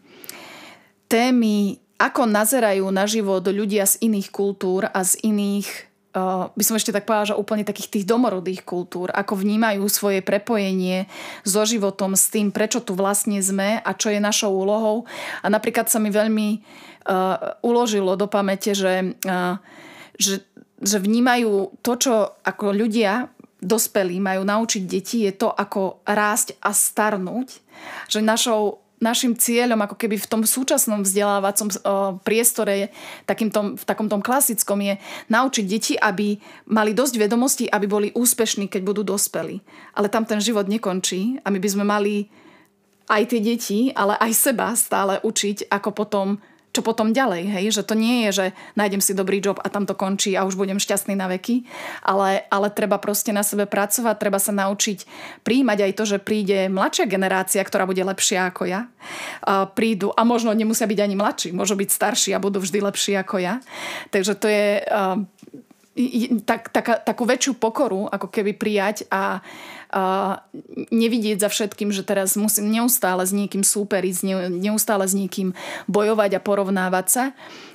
témy, 1.11 1.75
ako 1.99 2.23
nazerajú 2.23 2.87
na 2.87 3.03
život 3.03 3.43
ľudia 3.43 3.83
z 3.83 3.99
iných 4.07 4.31
kultúr 4.31 4.87
a 4.87 5.03
z 5.03 5.19
iných 5.27 5.91
Uh, 6.11 6.51
by 6.59 6.63
som 6.67 6.75
ešte 6.75 6.91
tak 6.91 7.07
povedala, 7.07 7.31
že 7.31 7.39
úplne 7.39 7.63
takých 7.63 7.87
tých 7.87 8.03
domorodých 8.03 8.67
kultúr, 8.67 9.15
ako 9.15 9.31
vnímajú 9.31 9.79
svoje 9.87 10.19
prepojenie 10.19 11.07
so 11.47 11.63
životom, 11.63 12.19
s 12.19 12.27
tým, 12.27 12.51
prečo 12.51 12.83
tu 12.83 12.99
vlastne 12.99 13.39
sme 13.39 13.79
a 13.79 13.91
čo 13.95 14.11
je 14.11 14.19
našou 14.19 14.51
úlohou. 14.51 15.07
A 15.39 15.47
napríklad 15.47 15.87
sa 15.87 16.03
mi 16.03 16.11
veľmi 16.11 16.59
uh, 17.07 17.55
uložilo 17.63 18.19
do 18.19 18.27
pamäte, 18.27 18.75
že, 18.75 19.15
uh, 19.23 19.55
že, 20.19 20.43
že 20.83 20.99
vnímajú 20.99 21.79
to, 21.79 21.95
čo 21.95 22.35
ako 22.43 22.75
ľudia 22.75 23.31
dospelí 23.63 24.19
majú 24.19 24.43
naučiť 24.43 24.83
deti, 24.83 25.23
je 25.23 25.31
to, 25.31 25.47
ako 25.47 26.03
rásť 26.03 26.59
a 26.59 26.75
starnúť. 26.75 27.55
Že 28.11 28.19
našou 28.19 28.80
našim 29.01 29.33
cieľom 29.33 29.81
ako 29.81 29.97
keby 29.97 30.21
v 30.21 30.29
tom 30.29 30.41
súčasnom 30.45 31.01
vzdelávacom 31.01 31.73
priestore 32.21 32.93
takýmto, 33.25 33.75
v 33.75 33.83
takom 33.83 34.05
tom 34.05 34.21
klasickom 34.21 34.77
je 34.77 34.93
naučiť 35.33 35.65
deti, 35.65 35.93
aby 35.97 36.37
mali 36.69 36.93
dosť 36.93 37.17
vedomostí, 37.17 37.65
aby 37.65 37.89
boli 37.89 38.07
úspešní, 38.13 38.69
keď 38.69 38.81
budú 38.85 39.01
dospelí. 39.01 39.57
Ale 39.97 40.07
tam 40.07 40.23
ten 40.23 40.37
život 40.37 40.69
nekončí 40.69 41.41
a 41.41 41.49
my 41.49 41.57
by 41.57 41.69
sme 41.73 41.83
mali 41.83 42.29
aj 43.09 43.33
tie 43.33 43.41
deti, 43.41 43.79
ale 43.91 44.15
aj 44.21 44.31
seba 44.37 44.71
stále 44.77 45.19
učiť, 45.19 45.67
ako 45.73 45.89
potom 45.91 46.27
čo 46.71 46.81
potom 46.81 47.11
ďalej, 47.11 47.51
hej? 47.51 47.65
Že 47.75 47.83
to 47.83 47.95
nie 47.99 48.27
je, 48.27 48.29
že 48.31 48.45
nájdem 48.79 49.03
si 49.03 49.11
dobrý 49.11 49.43
job 49.43 49.59
a 49.59 49.67
tam 49.67 49.83
to 49.83 49.91
končí 49.91 50.39
a 50.39 50.47
už 50.47 50.55
budem 50.55 50.79
šťastný 50.79 51.19
na 51.19 51.27
veky, 51.27 51.67
ale, 52.03 52.47
ale 52.47 52.71
treba 52.71 52.95
proste 52.95 53.35
na 53.35 53.43
sebe 53.43 53.67
pracovať, 53.67 54.15
treba 54.15 54.39
sa 54.39 54.55
naučiť 54.55 55.03
príjmať 55.43 55.79
aj 55.83 55.91
to, 55.99 56.03
že 56.07 56.17
príde 56.23 56.71
mladšia 56.71 57.05
generácia, 57.11 57.59
ktorá 57.61 57.83
bude 57.83 58.01
lepšia 58.01 58.47
ako 58.47 58.63
ja. 58.71 58.87
A 59.43 59.67
prídu, 59.67 60.15
a 60.15 60.23
možno 60.23 60.55
nemusia 60.55 60.87
byť 60.87 60.99
ani 61.03 61.15
mladší, 61.19 61.49
môžu 61.51 61.75
byť 61.75 61.89
starší 61.91 62.31
a 62.31 62.43
budú 62.43 62.63
vždy 62.63 62.79
lepší 62.79 63.19
ako 63.19 63.35
ja. 63.43 63.59
Takže 64.15 64.33
to 64.39 64.47
je 64.47 64.81
tak, 66.47 66.71
tak, 66.71 67.03
takú 67.03 67.27
väčšiu 67.27 67.59
pokoru 67.59 68.07
ako 68.07 68.31
keby 68.31 68.55
prijať 68.55 69.03
a 69.11 69.43
nevidieť 70.91 71.43
za 71.43 71.49
všetkým, 71.51 71.91
že 71.91 72.07
teraz 72.07 72.39
musím 72.39 72.71
neustále 72.71 73.27
s 73.27 73.35
niekým 73.35 73.61
súperiť, 73.61 74.23
neustále 74.49 75.05
s 75.05 75.13
niekým 75.13 75.51
bojovať 75.91 76.39
a 76.39 76.43
porovnávať 76.43 77.07
sa 77.07 77.23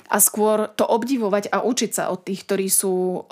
a 0.09 0.17
skôr 0.17 0.71
to 0.73 0.83
obdivovať 0.87 1.53
a 1.53 1.61
učiť 1.61 1.91
sa 1.93 2.03
od 2.09 2.25
tých, 2.25 2.43
ktorí 2.47 2.67
sú 2.67 3.25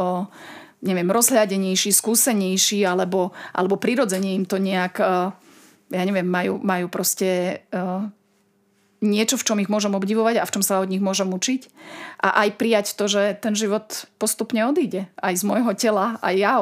neviem, 0.85 1.09
rozhľadenejší, 1.09 1.89
skúsenejší 1.89 2.85
alebo, 2.85 3.33
alebo 3.57 3.81
prirodzene 3.81 4.37
im 4.37 4.45
to 4.45 4.61
nejak 4.61 5.01
ja 5.85 6.03
neviem, 6.05 6.25
majú, 6.25 6.57
majú 6.61 6.89
proste 6.89 7.61
niečo, 9.05 9.37
v 9.37 9.45
čom 9.45 9.57
ich 9.61 9.69
môžem 9.69 9.93
obdivovať 9.93 10.41
a 10.41 10.47
v 10.49 10.53
čom 10.57 10.63
sa 10.65 10.81
od 10.81 10.89
nich 10.89 10.99
môžem 10.99 11.29
učiť. 11.29 11.69
A 12.25 12.43
aj 12.45 12.57
prijať 12.57 12.87
to, 12.97 13.05
že 13.05 13.37
ten 13.37 13.53
život 13.53 14.09
postupne 14.17 14.65
odíde. 14.65 15.05
Aj 15.21 15.37
z 15.37 15.45
môjho 15.45 15.77
tela, 15.77 16.17
aj 16.25 16.33
ja 16.33 16.53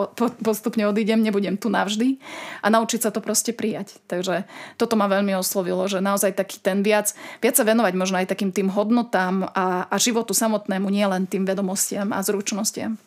postupne 0.44 0.84
odídem, 0.92 1.24
nebudem 1.24 1.56
tu 1.56 1.72
navždy. 1.72 2.20
A 2.60 2.68
naučiť 2.68 3.08
sa 3.08 3.10
to 3.16 3.24
proste 3.24 3.56
prijať. 3.56 3.96
Takže 4.12 4.44
toto 4.76 5.00
ma 5.00 5.08
veľmi 5.08 5.32
oslovilo, 5.40 5.88
že 5.88 6.04
naozaj 6.04 6.36
taký 6.36 6.60
ten 6.60 6.84
viac, 6.84 7.16
viac 7.40 7.56
sa 7.56 7.64
venovať 7.64 7.94
možno 7.96 8.20
aj 8.20 8.28
takým 8.28 8.52
tým 8.52 8.68
hodnotám 8.68 9.48
a, 9.56 9.88
a 9.88 9.96
životu 9.96 10.36
samotnému, 10.36 10.92
nielen 10.92 11.32
tým 11.32 11.48
vedomostiam 11.48 12.12
a 12.12 12.20
zručnostiam. 12.20 13.00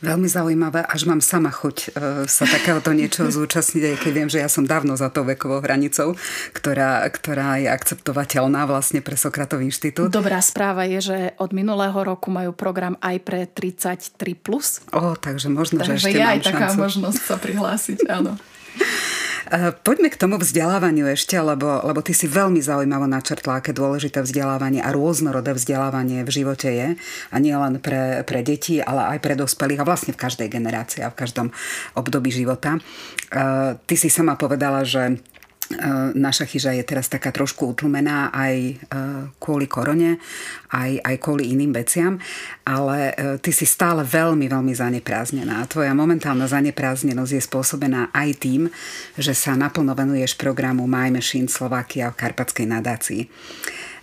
Veľmi 0.00 0.28
zaujímavé, 0.32 0.80
až 0.88 1.04
mám 1.04 1.20
sama 1.20 1.52
chuť 1.52 1.76
e, 1.76 1.88
sa 2.24 2.44
takéhoto 2.48 2.96
niečo 2.96 3.28
zúčastniť, 3.36 3.82
aj 3.84 3.96
keď 4.00 4.12
viem, 4.16 4.28
že 4.32 4.40
ja 4.40 4.48
som 4.48 4.64
dávno 4.64 4.96
za 4.96 5.12
tou 5.12 5.28
vekovou 5.28 5.60
hranicou, 5.60 6.16
ktorá, 6.56 7.04
ktorá 7.12 7.60
je 7.60 7.68
akceptovateľná 7.68 8.64
vlastne 8.64 9.04
pre 9.04 9.20
Sokratov 9.20 9.60
inštitút. 9.60 10.08
Dobrá 10.08 10.40
správa 10.40 10.88
je, 10.88 10.98
že 11.04 11.18
od 11.36 11.52
minulého 11.52 11.96
roku 12.00 12.32
majú 12.32 12.56
program 12.56 12.96
aj 13.04 13.16
pre 13.20 13.40
33+. 13.44 14.16
Plus. 14.40 14.80
O, 14.94 15.14
takže 15.20 15.52
možno, 15.52 15.84
takže 15.84 16.00
že 16.00 16.08
ešte 16.08 16.16
je 16.16 16.24
mám 16.24 16.32
aj 16.32 16.40
šancu. 16.40 16.48
taká 16.48 16.68
možnosť 16.80 17.20
sa 17.20 17.36
prihlásiť, 17.36 17.98
áno. 18.08 18.32
Eh, 19.50 19.74
poďme 19.82 20.14
k 20.14 20.20
tomu 20.20 20.38
vzdelávaniu 20.38 21.10
ešte, 21.10 21.34
lebo, 21.34 21.82
lebo 21.82 21.98
ty 22.06 22.14
si 22.14 22.30
veľmi 22.30 22.62
zaujímavo 22.62 23.10
načrtla, 23.10 23.58
aké 23.58 23.74
dôležité 23.74 24.22
vzdelávanie 24.22 24.78
a 24.78 24.94
rôznorodé 24.94 25.58
vzdelávanie 25.58 26.22
v 26.22 26.30
živote 26.30 26.70
je. 26.70 26.88
A 27.34 27.36
nie 27.42 27.50
len 27.50 27.82
pre, 27.82 28.22
pre 28.22 28.46
deti, 28.46 28.78
ale 28.78 29.10
aj 29.10 29.18
pre 29.18 29.34
dospelých 29.34 29.82
a 29.82 29.88
vlastne 29.90 30.14
v 30.14 30.22
každej 30.22 30.54
generácii 30.54 31.02
a 31.02 31.10
v 31.10 31.18
každom 31.18 31.50
období 31.98 32.30
života. 32.30 32.78
Eh, 32.78 33.74
ty 33.90 33.98
si 33.98 34.06
sama 34.06 34.38
povedala, 34.38 34.86
že 34.86 35.18
naša 36.18 36.50
chyža 36.50 36.74
je 36.74 36.82
teraz 36.82 37.06
taká 37.06 37.30
trošku 37.30 37.70
utlmená 37.70 38.34
aj 38.34 38.54
e, 38.58 38.74
kvôli 39.38 39.70
korone, 39.70 40.18
aj, 40.74 40.98
aj 40.98 41.16
kvôli 41.22 41.54
iným 41.54 41.70
veciam, 41.70 42.18
ale 42.66 43.14
e, 43.14 43.38
ty 43.38 43.54
si 43.54 43.62
stále 43.70 44.02
veľmi, 44.02 44.50
veľmi 44.50 44.74
zanepráznená. 44.74 45.62
Tvoja 45.70 45.94
momentálna 45.94 46.50
zanepráznenosť 46.50 47.32
je 47.38 47.42
spôsobená 47.46 48.10
aj 48.10 48.28
tým, 48.42 48.62
že 49.14 49.30
sa 49.30 49.54
naplno 49.54 49.94
venuješ 49.94 50.34
programu 50.34 50.90
My 50.90 51.14
Machine 51.14 51.46
Slovakia 51.46 52.10
v 52.10 52.18
Karpatskej 52.18 52.66
nadácii. 52.66 53.22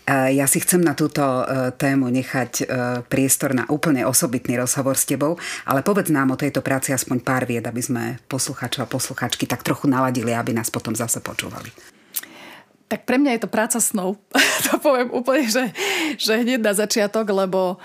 Ja 0.08 0.48
si 0.48 0.64
chcem 0.64 0.80
na 0.80 0.96
túto 0.96 1.20
e, 1.20 1.76
tému 1.76 2.08
nechať 2.08 2.52
e, 2.64 2.66
priestor 3.12 3.52
na 3.52 3.68
úplne 3.68 4.08
osobitný 4.08 4.56
rozhovor 4.56 4.96
s 4.96 5.04
tebou, 5.04 5.36
ale 5.68 5.84
povedz 5.84 6.08
nám 6.08 6.32
o 6.32 6.40
tejto 6.40 6.64
práci 6.64 6.96
aspoň 6.96 7.20
pár 7.20 7.44
vied, 7.44 7.68
aby 7.68 7.84
sme 7.84 8.04
posluchačov 8.32 8.88
a 8.88 8.92
posluchačky 8.92 9.44
tak 9.44 9.68
trochu 9.68 9.92
naladili, 9.92 10.32
aby 10.32 10.56
nás 10.56 10.72
potom 10.72 10.96
zase 10.96 11.20
počúvali. 11.20 11.97
Tak 12.88 13.04
pre 13.04 13.20
mňa 13.20 13.36
je 13.36 13.42
to 13.44 13.50
práca 13.52 13.80
snov. 13.84 14.16
to 14.68 14.80
poviem 14.80 15.12
úplne, 15.12 15.44
že, 15.52 15.76
že 16.16 16.40
hneď 16.40 16.64
na 16.64 16.72
začiatok, 16.72 17.28
lebo 17.36 17.84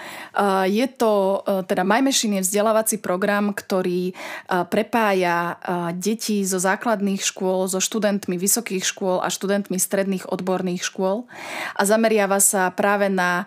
je 0.66 0.86
to, 0.94 1.42
uh, 1.42 1.66
teda 1.66 1.82
My 1.82 1.98
Machine 1.98 2.38
je 2.38 2.46
vzdelávací 2.46 3.02
program, 3.02 3.50
ktorý 3.50 4.14
uh, 4.14 4.62
prepája 4.66 5.58
uh, 5.58 5.90
deti 5.90 6.46
zo 6.46 6.62
základných 6.62 7.18
škôl, 7.18 7.66
so 7.66 7.82
študentmi 7.82 8.38
vysokých 8.38 8.86
škôl 8.86 9.18
a 9.18 9.28
študentmi 9.30 9.74
stredných 9.74 10.30
odborných 10.30 10.86
škôl 10.86 11.26
a 11.74 11.82
zameriava 11.82 12.38
sa 12.38 12.70
práve 12.70 13.10
na 13.10 13.44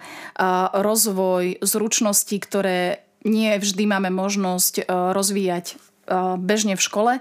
rozvoj 0.76 1.64
zručností, 1.64 2.38
ktoré 2.44 3.06
nie 3.24 3.56
vždy 3.58 3.84
máme 3.90 4.12
možnosť 4.14 4.88
rozvíjať 4.88 5.80
bežne 6.38 6.78
v 6.78 6.86
škole. 6.86 7.14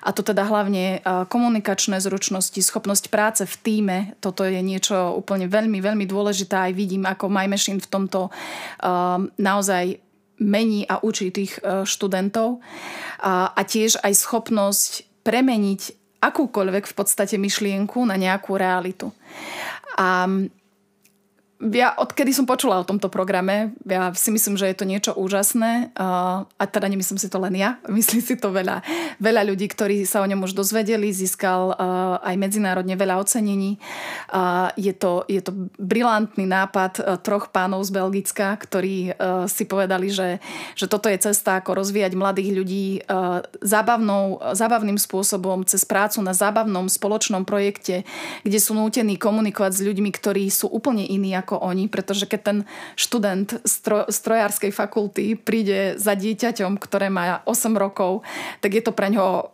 A 0.00 0.08
to 0.16 0.24
teda 0.24 0.48
hlavne 0.48 1.04
komunikačné 1.28 2.00
zručnosti, 2.00 2.56
schopnosť 2.56 3.12
práce 3.12 3.42
v 3.44 3.56
týme. 3.60 3.98
Toto 4.24 4.48
je 4.48 4.60
niečo 4.64 5.12
úplne 5.16 5.44
veľmi, 5.44 5.80
veľmi 5.80 6.08
dôležité. 6.08 6.56
Aj 6.56 6.72
vidím, 6.72 7.04
ako 7.04 7.28
My 7.28 7.44
Machine 7.46 7.84
v 7.84 7.88
tomto 7.88 8.32
naozaj 9.36 10.00
mení 10.40 10.88
a 10.88 11.04
učí 11.04 11.28
tých 11.28 11.60
študentov. 11.84 12.64
A 13.20 13.60
tiež 13.60 14.00
aj 14.00 14.12
schopnosť 14.16 14.90
premeniť 15.20 15.80
akúkoľvek 16.20 16.84
v 16.84 16.94
podstate 16.96 17.36
myšlienku 17.36 18.04
na 18.08 18.16
nejakú 18.16 18.56
realitu. 18.56 19.12
A 20.00 20.28
ja 21.60 21.92
odkedy 21.92 22.32
som 22.32 22.48
počula 22.48 22.80
o 22.80 22.88
tomto 22.88 23.12
programe, 23.12 23.76
ja 23.84 24.08
si 24.16 24.32
myslím, 24.32 24.56
že 24.56 24.72
je 24.72 24.76
to 24.80 24.88
niečo 24.88 25.12
úžasné 25.12 25.92
a 26.00 26.64
teda 26.64 26.88
nemyslím 26.88 27.20
si 27.20 27.28
to 27.28 27.36
len 27.36 27.52
ja, 27.52 27.76
myslím 28.00 28.24
si 28.24 28.40
to 28.40 28.48
veľa, 28.48 28.80
veľa 29.20 29.42
ľudí, 29.44 29.68
ktorí 29.68 30.08
sa 30.08 30.24
o 30.24 30.28
ňom 30.28 30.48
už 30.48 30.56
dozvedeli, 30.56 31.12
získal 31.12 31.76
aj 32.24 32.34
medzinárodne 32.40 32.96
veľa 32.96 33.20
ocenení. 33.20 33.76
Je 34.80 34.94
to, 34.96 35.28
je 35.28 35.44
to 35.44 35.52
brilantný 35.76 36.48
nápad 36.48 37.20
troch 37.20 37.52
pánov 37.52 37.84
z 37.84 37.92
Belgicka, 37.92 38.56
ktorí 38.56 39.12
si 39.44 39.64
povedali, 39.68 40.08
že, 40.08 40.40
že 40.72 40.88
toto 40.88 41.12
je 41.12 41.20
cesta, 41.20 41.60
ako 41.60 41.84
rozvíjať 41.84 42.16
mladých 42.16 42.50
ľudí 42.56 42.86
zábavnou, 43.60 44.40
zábavným 44.56 44.96
spôsobom 44.96 45.68
cez 45.68 45.84
prácu 45.84 46.24
na 46.24 46.32
zábavnom 46.32 46.88
spoločnom 46.88 47.44
projekte, 47.44 48.08
kde 48.48 48.58
sú 48.62 48.72
nútení 48.72 49.20
komunikovať 49.20 49.72
s 49.76 49.84
ľuďmi, 49.84 50.10
ktorí 50.14 50.48
sú 50.48 50.70
úplne 50.72 51.04
iní 51.04 51.36
ako 51.36 51.49
ako 51.50 51.66
oni, 51.66 51.90
pretože 51.90 52.30
keď 52.30 52.40
ten 52.46 52.58
študent 52.94 53.58
stro, 53.66 54.06
strojárskej 54.06 54.70
fakulty 54.70 55.34
príde 55.34 55.98
za 55.98 56.14
dieťaťom, 56.14 56.78
ktoré 56.78 57.10
má 57.10 57.42
8 57.42 57.74
rokov, 57.74 58.22
tak 58.62 58.78
je 58.78 58.82
to 58.86 58.94
pre 58.94 59.10
ňoho 59.10 59.50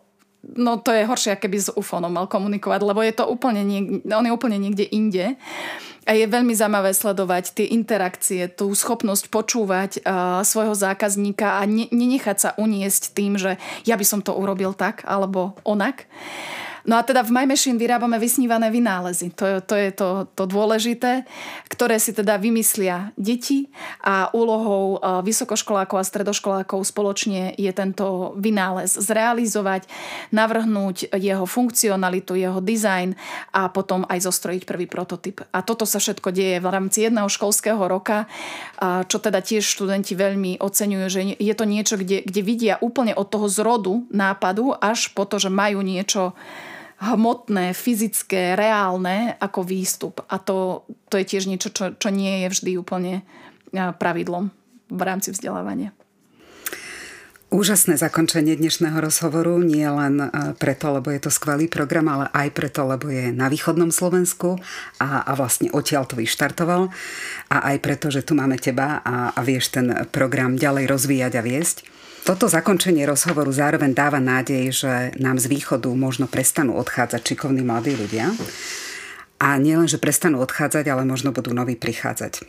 no 0.47 0.79
to 0.79 0.93
je 0.93 1.09
horšie, 1.09 1.35
keby 1.35 1.57
s 1.59 1.73
UFOnom 1.73 2.13
mal 2.13 2.29
komunikovať, 2.29 2.79
lebo 2.85 3.01
je 3.03 3.11
to 3.11 3.25
úplne 3.27 3.67
niek- 3.67 4.05
on 4.05 4.23
je 4.23 4.31
úplne 4.31 4.55
niekde 4.61 4.85
inde. 4.87 5.35
A 6.07 6.15
je 6.15 6.23
veľmi 6.23 6.55
zaujímavé 6.55 6.95
sledovať 6.95 7.51
tie 7.51 7.67
interakcie, 7.75 8.47
tú 8.47 8.71
schopnosť 8.71 9.27
počúvať 9.27 9.91
uh, 10.07 10.39
svojho 10.39 10.71
zákazníka 10.71 11.59
a 11.59 11.67
ne- 11.67 11.91
nenechať 11.91 12.37
sa 12.39 12.49
uniesť 12.55 13.11
tým, 13.11 13.35
že 13.35 13.59
ja 13.83 13.99
by 13.99 14.05
som 14.07 14.23
to 14.23 14.31
urobil 14.31 14.71
tak 14.71 15.03
alebo 15.03 15.59
onak. 15.67 16.07
No 16.87 16.95
a 16.95 17.03
teda 17.03 17.19
v 17.19 17.35
My 17.35 17.43
Machine 17.43 17.75
vyrábame 17.75 18.15
vysnívané 18.15 18.71
vynálezy. 18.71 19.35
To, 19.35 19.59
to 19.59 19.75
je 19.75 19.91
to, 19.91 20.23
to 20.31 20.47
dôležité, 20.47 21.27
ktoré 21.67 21.99
si 21.99 22.15
teda 22.15 22.39
vymyslia 22.39 23.11
deti 23.19 23.67
a 23.99 24.31
úlohou 24.31 24.95
e, 24.95 24.97
vysokoškolákov 25.19 25.99
a 25.99 26.07
stredoškolákov 26.07 26.79
spoločne 26.87 27.51
je 27.59 27.67
tento 27.75 28.31
vynález 28.39 28.87
zrealizovať, 28.87 29.83
navrhnúť 30.31 31.11
jeho 31.11 31.43
funkcionalitu, 31.43 32.39
jeho 32.39 32.63
dizajn 32.63 33.19
a 33.51 33.67
potom 33.67 34.07
aj 34.07 34.23
zostrojiť 34.23 34.63
prvý 34.63 34.87
prototyp. 34.87 35.43
A 35.51 35.59
toto 35.67 35.83
sa 35.83 35.99
všetko 35.99 36.31
deje 36.31 36.63
v 36.63 36.71
rámci 36.71 37.03
jedného 37.03 37.27
školského 37.27 37.83
roka, 37.83 38.31
čo 38.79 39.19
teda 39.19 39.43
tiež 39.43 39.67
študenti 39.67 40.15
veľmi 40.15 40.63
oceňujú, 40.63 41.05
že 41.11 41.21
je 41.35 41.53
to 41.57 41.65
niečo, 41.67 41.99
kde, 41.99 42.23
kde 42.23 42.41
vidia 42.47 42.79
úplne 42.79 43.11
od 43.11 43.27
toho 43.27 43.51
zrodu 43.51 44.07
nápadu 44.07 44.71
až 44.71 45.11
po 45.11 45.27
to, 45.27 45.35
že 45.35 45.51
majú 45.51 45.83
niečo 45.83 46.31
hmotné, 46.97 47.77
fyzické, 47.77 48.57
reálne 48.57 49.37
ako 49.37 49.61
výstup. 49.61 50.25
A 50.25 50.41
to, 50.41 50.87
to 51.13 51.21
je 51.21 51.25
tiež 51.29 51.45
niečo, 51.45 51.69
čo, 51.69 51.93
čo 51.93 52.09
nie 52.09 52.45
je 52.45 52.47
vždy 52.49 52.71
úplne 52.81 53.21
pravidlom 53.73 54.49
v 54.89 55.01
rámci 55.03 55.29
vzdelávania. 55.29 55.93
Úžasné 57.47 57.95
zakončenie 57.95 58.59
dnešného 58.59 58.99
rozhovoru, 58.99 59.63
nie 59.63 59.87
len 59.87 60.19
preto, 60.59 60.91
lebo 60.91 61.15
je 61.15 61.23
to 61.23 61.31
skvelý 61.31 61.71
program, 61.71 62.11
ale 62.11 62.27
aj 62.35 62.51
preto, 62.51 62.83
lebo 62.83 63.07
je 63.07 63.31
na 63.31 63.47
východnom 63.47 63.87
Slovensku 63.87 64.59
a, 64.99 65.23
a 65.23 65.31
vlastne 65.31 65.71
odtiaľ 65.71 66.11
to 66.11 66.19
vyštartoval 66.19 66.91
a 67.47 67.57
aj 67.71 67.77
preto, 67.79 68.11
že 68.11 68.27
tu 68.27 68.35
máme 68.35 68.59
teba 68.59 68.99
a, 68.99 69.31
a 69.31 69.39
vieš 69.47 69.79
ten 69.79 69.87
program 70.11 70.59
ďalej 70.59 70.91
rozvíjať 70.91 71.33
a 71.39 71.41
viesť. 71.47 71.77
Toto 72.27 72.51
zakončenie 72.51 73.07
rozhovoru 73.07 73.47
zároveň 73.55 73.95
dáva 73.95 74.19
nádej, 74.19 74.83
že 74.83 75.15
nám 75.15 75.39
z 75.39 75.47
východu 75.47 75.87
možno 75.95 76.27
prestanú 76.27 76.75
odchádzať 76.75 77.23
šikovní 77.23 77.63
mladí 77.63 77.95
ľudia. 77.95 78.35
A 79.39 79.55
nielen, 79.55 79.87
že 79.87 79.95
prestanú 79.95 80.43
odchádzať, 80.43 80.91
ale 80.91 81.07
možno 81.07 81.31
budú 81.31 81.55
noví 81.55 81.79
prichádzať. 81.79 82.43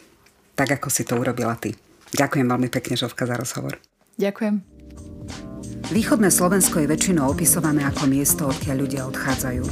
Tak, 0.58 0.82
ako 0.82 0.90
si 0.90 1.06
to 1.06 1.14
urobila 1.14 1.54
ty. 1.54 1.78
Ďakujem 2.10 2.50
veľmi 2.50 2.66
pekne, 2.74 2.98
Žovka, 2.98 3.22
za 3.22 3.38
rozhovor. 3.38 3.78
Ďakujem. 4.18 4.66
Východné 5.94 6.34
Slovensko 6.34 6.82
je 6.82 6.90
väčšinou 6.90 7.30
opisované 7.30 7.86
ako 7.86 8.10
miesto, 8.10 8.50
odkiaľ 8.50 8.82
ľudia 8.82 9.06
odchádzajú. 9.06 9.62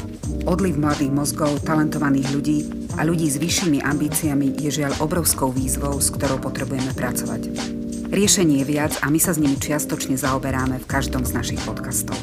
Odliv 0.46 0.78
mladých 0.78 1.10
mozgov, 1.10 1.66
talentovaných 1.66 2.30
ľudí 2.30 2.58
a 2.94 3.02
ľudí 3.02 3.26
s 3.26 3.42
vyššími 3.42 3.82
ambíciami 3.82 4.54
je 4.54 4.70
žiaľ 4.70 5.02
obrovskou 5.02 5.50
výzvou, 5.50 5.98
s 5.98 6.14
ktorou 6.14 6.38
potrebujeme 6.38 6.94
pracovať. 6.94 7.85
Riešenie 8.06 8.62
je 8.62 8.70
viac 8.70 8.94
a 9.02 9.10
my 9.10 9.18
sa 9.18 9.34
s 9.34 9.42
nimi 9.42 9.58
čiastočne 9.58 10.14
zaoberáme 10.14 10.78
v 10.78 10.86
každom 10.86 11.26
z 11.26 11.34
našich 11.34 11.58
podcastov. 11.66 12.14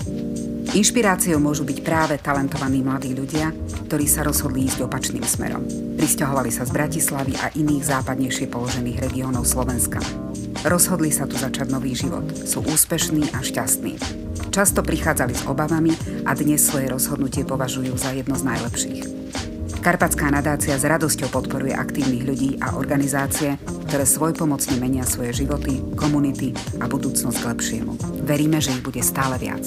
Inšpiráciou 0.71 1.43
môžu 1.43 1.67
byť 1.67 1.83
práve 1.83 2.15
talentovaní 2.23 2.79
mladí 2.79 3.11
ľudia, 3.11 3.51
ktorí 3.91 4.07
sa 4.07 4.23
rozhodli 4.23 4.63
ísť 4.63 4.87
opačným 4.87 5.27
smerom. 5.27 5.67
Prisťahovali 5.99 6.49
sa 6.55 6.63
z 6.63 6.71
Bratislavy 6.71 7.35
a 7.35 7.51
iných 7.51 7.83
západnejšie 7.99 8.47
položených 8.47 9.11
regiónov 9.11 9.43
Slovenska. 9.43 9.99
Rozhodli 10.63 11.11
sa 11.11 11.27
tu 11.27 11.35
začať 11.35 11.67
nový 11.67 11.91
život. 11.91 12.31
Sú 12.31 12.63
úspešní 12.63 13.35
a 13.35 13.43
šťastní. 13.43 13.99
Často 14.55 14.87
prichádzali 14.87 15.35
s 15.35 15.43
obavami 15.43 15.91
a 16.23 16.31
dnes 16.31 16.63
svoje 16.63 16.87
rozhodnutie 16.95 17.43
považujú 17.43 17.91
za 17.99 18.15
jedno 18.15 18.39
z 18.39 18.43
najlepších. 18.47 19.22
Karpatská 19.83 20.31
nadácia 20.31 20.79
s 20.79 20.87
radosťou 20.87 21.27
podporuje 21.27 21.75
aktívnych 21.75 22.23
ľudí 22.23 22.55
a 22.63 22.79
organizácie, 22.79 23.59
ktoré 23.91 24.07
svojpomocne 24.07 24.79
menia 24.79 25.03
svoje 25.03 25.43
životy, 25.43 25.83
komunity 25.99 26.55
a 26.79 26.87
budúcnosť 26.87 27.43
k 27.43 27.51
lepšiemu. 27.51 27.91
Veríme, 28.23 28.63
že 28.63 28.71
ich 28.71 28.79
bude 28.79 29.03
stále 29.03 29.35
viac. 29.35 29.59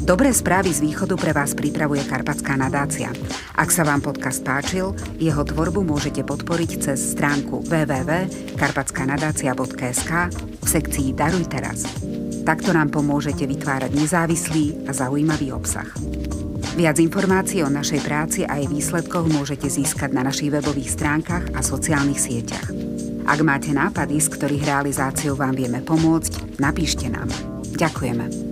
Dobré 0.00 0.32
správy 0.32 0.72
z 0.72 0.80
východu 0.80 1.20
pre 1.20 1.36
vás 1.36 1.52
pripravuje 1.52 2.08
Karpatská 2.08 2.56
nadácia. 2.56 3.12
Ak 3.52 3.68
sa 3.68 3.84
vám 3.84 4.00
podcast 4.00 4.40
páčil, 4.48 4.96
jeho 5.20 5.44
tvorbu 5.44 5.84
môžete 5.84 6.24
podporiť 6.24 6.80
cez 6.80 7.12
stránku 7.12 7.68
www.karpatskanadácia.sk 7.68 10.12
v 10.56 10.66
sekcii 10.66 11.12
Daruj 11.12 11.52
teraz. 11.52 11.84
Takto 12.48 12.72
nám 12.72 12.88
pomôžete 12.88 13.44
vytvárať 13.44 13.92
nezávislý 13.92 14.88
a 14.88 14.96
zaujímavý 14.96 15.52
obsah. 15.52 15.92
Viac 16.72 16.96
informácií 17.04 17.60
o 17.60 17.68
našej 17.68 18.00
práci 18.00 18.40
a 18.48 18.56
jej 18.56 18.64
výsledkoch 18.64 19.28
môžete 19.28 19.68
získať 19.68 20.16
na 20.16 20.24
našich 20.24 20.48
webových 20.48 20.96
stránkach 20.96 21.52
a 21.52 21.60
sociálnych 21.60 22.16
sieťach. 22.16 22.72
Ak 23.28 23.38
máte 23.44 23.76
nápady, 23.76 24.16
z 24.16 24.28
ktorých 24.32 24.66
realizáciou 24.66 25.36
vám 25.36 25.52
vieme 25.52 25.84
pomôcť, 25.84 26.58
napíšte 26.58 27.12
nám. 27.12 27.28
Ďakujeme. 27.76 28.51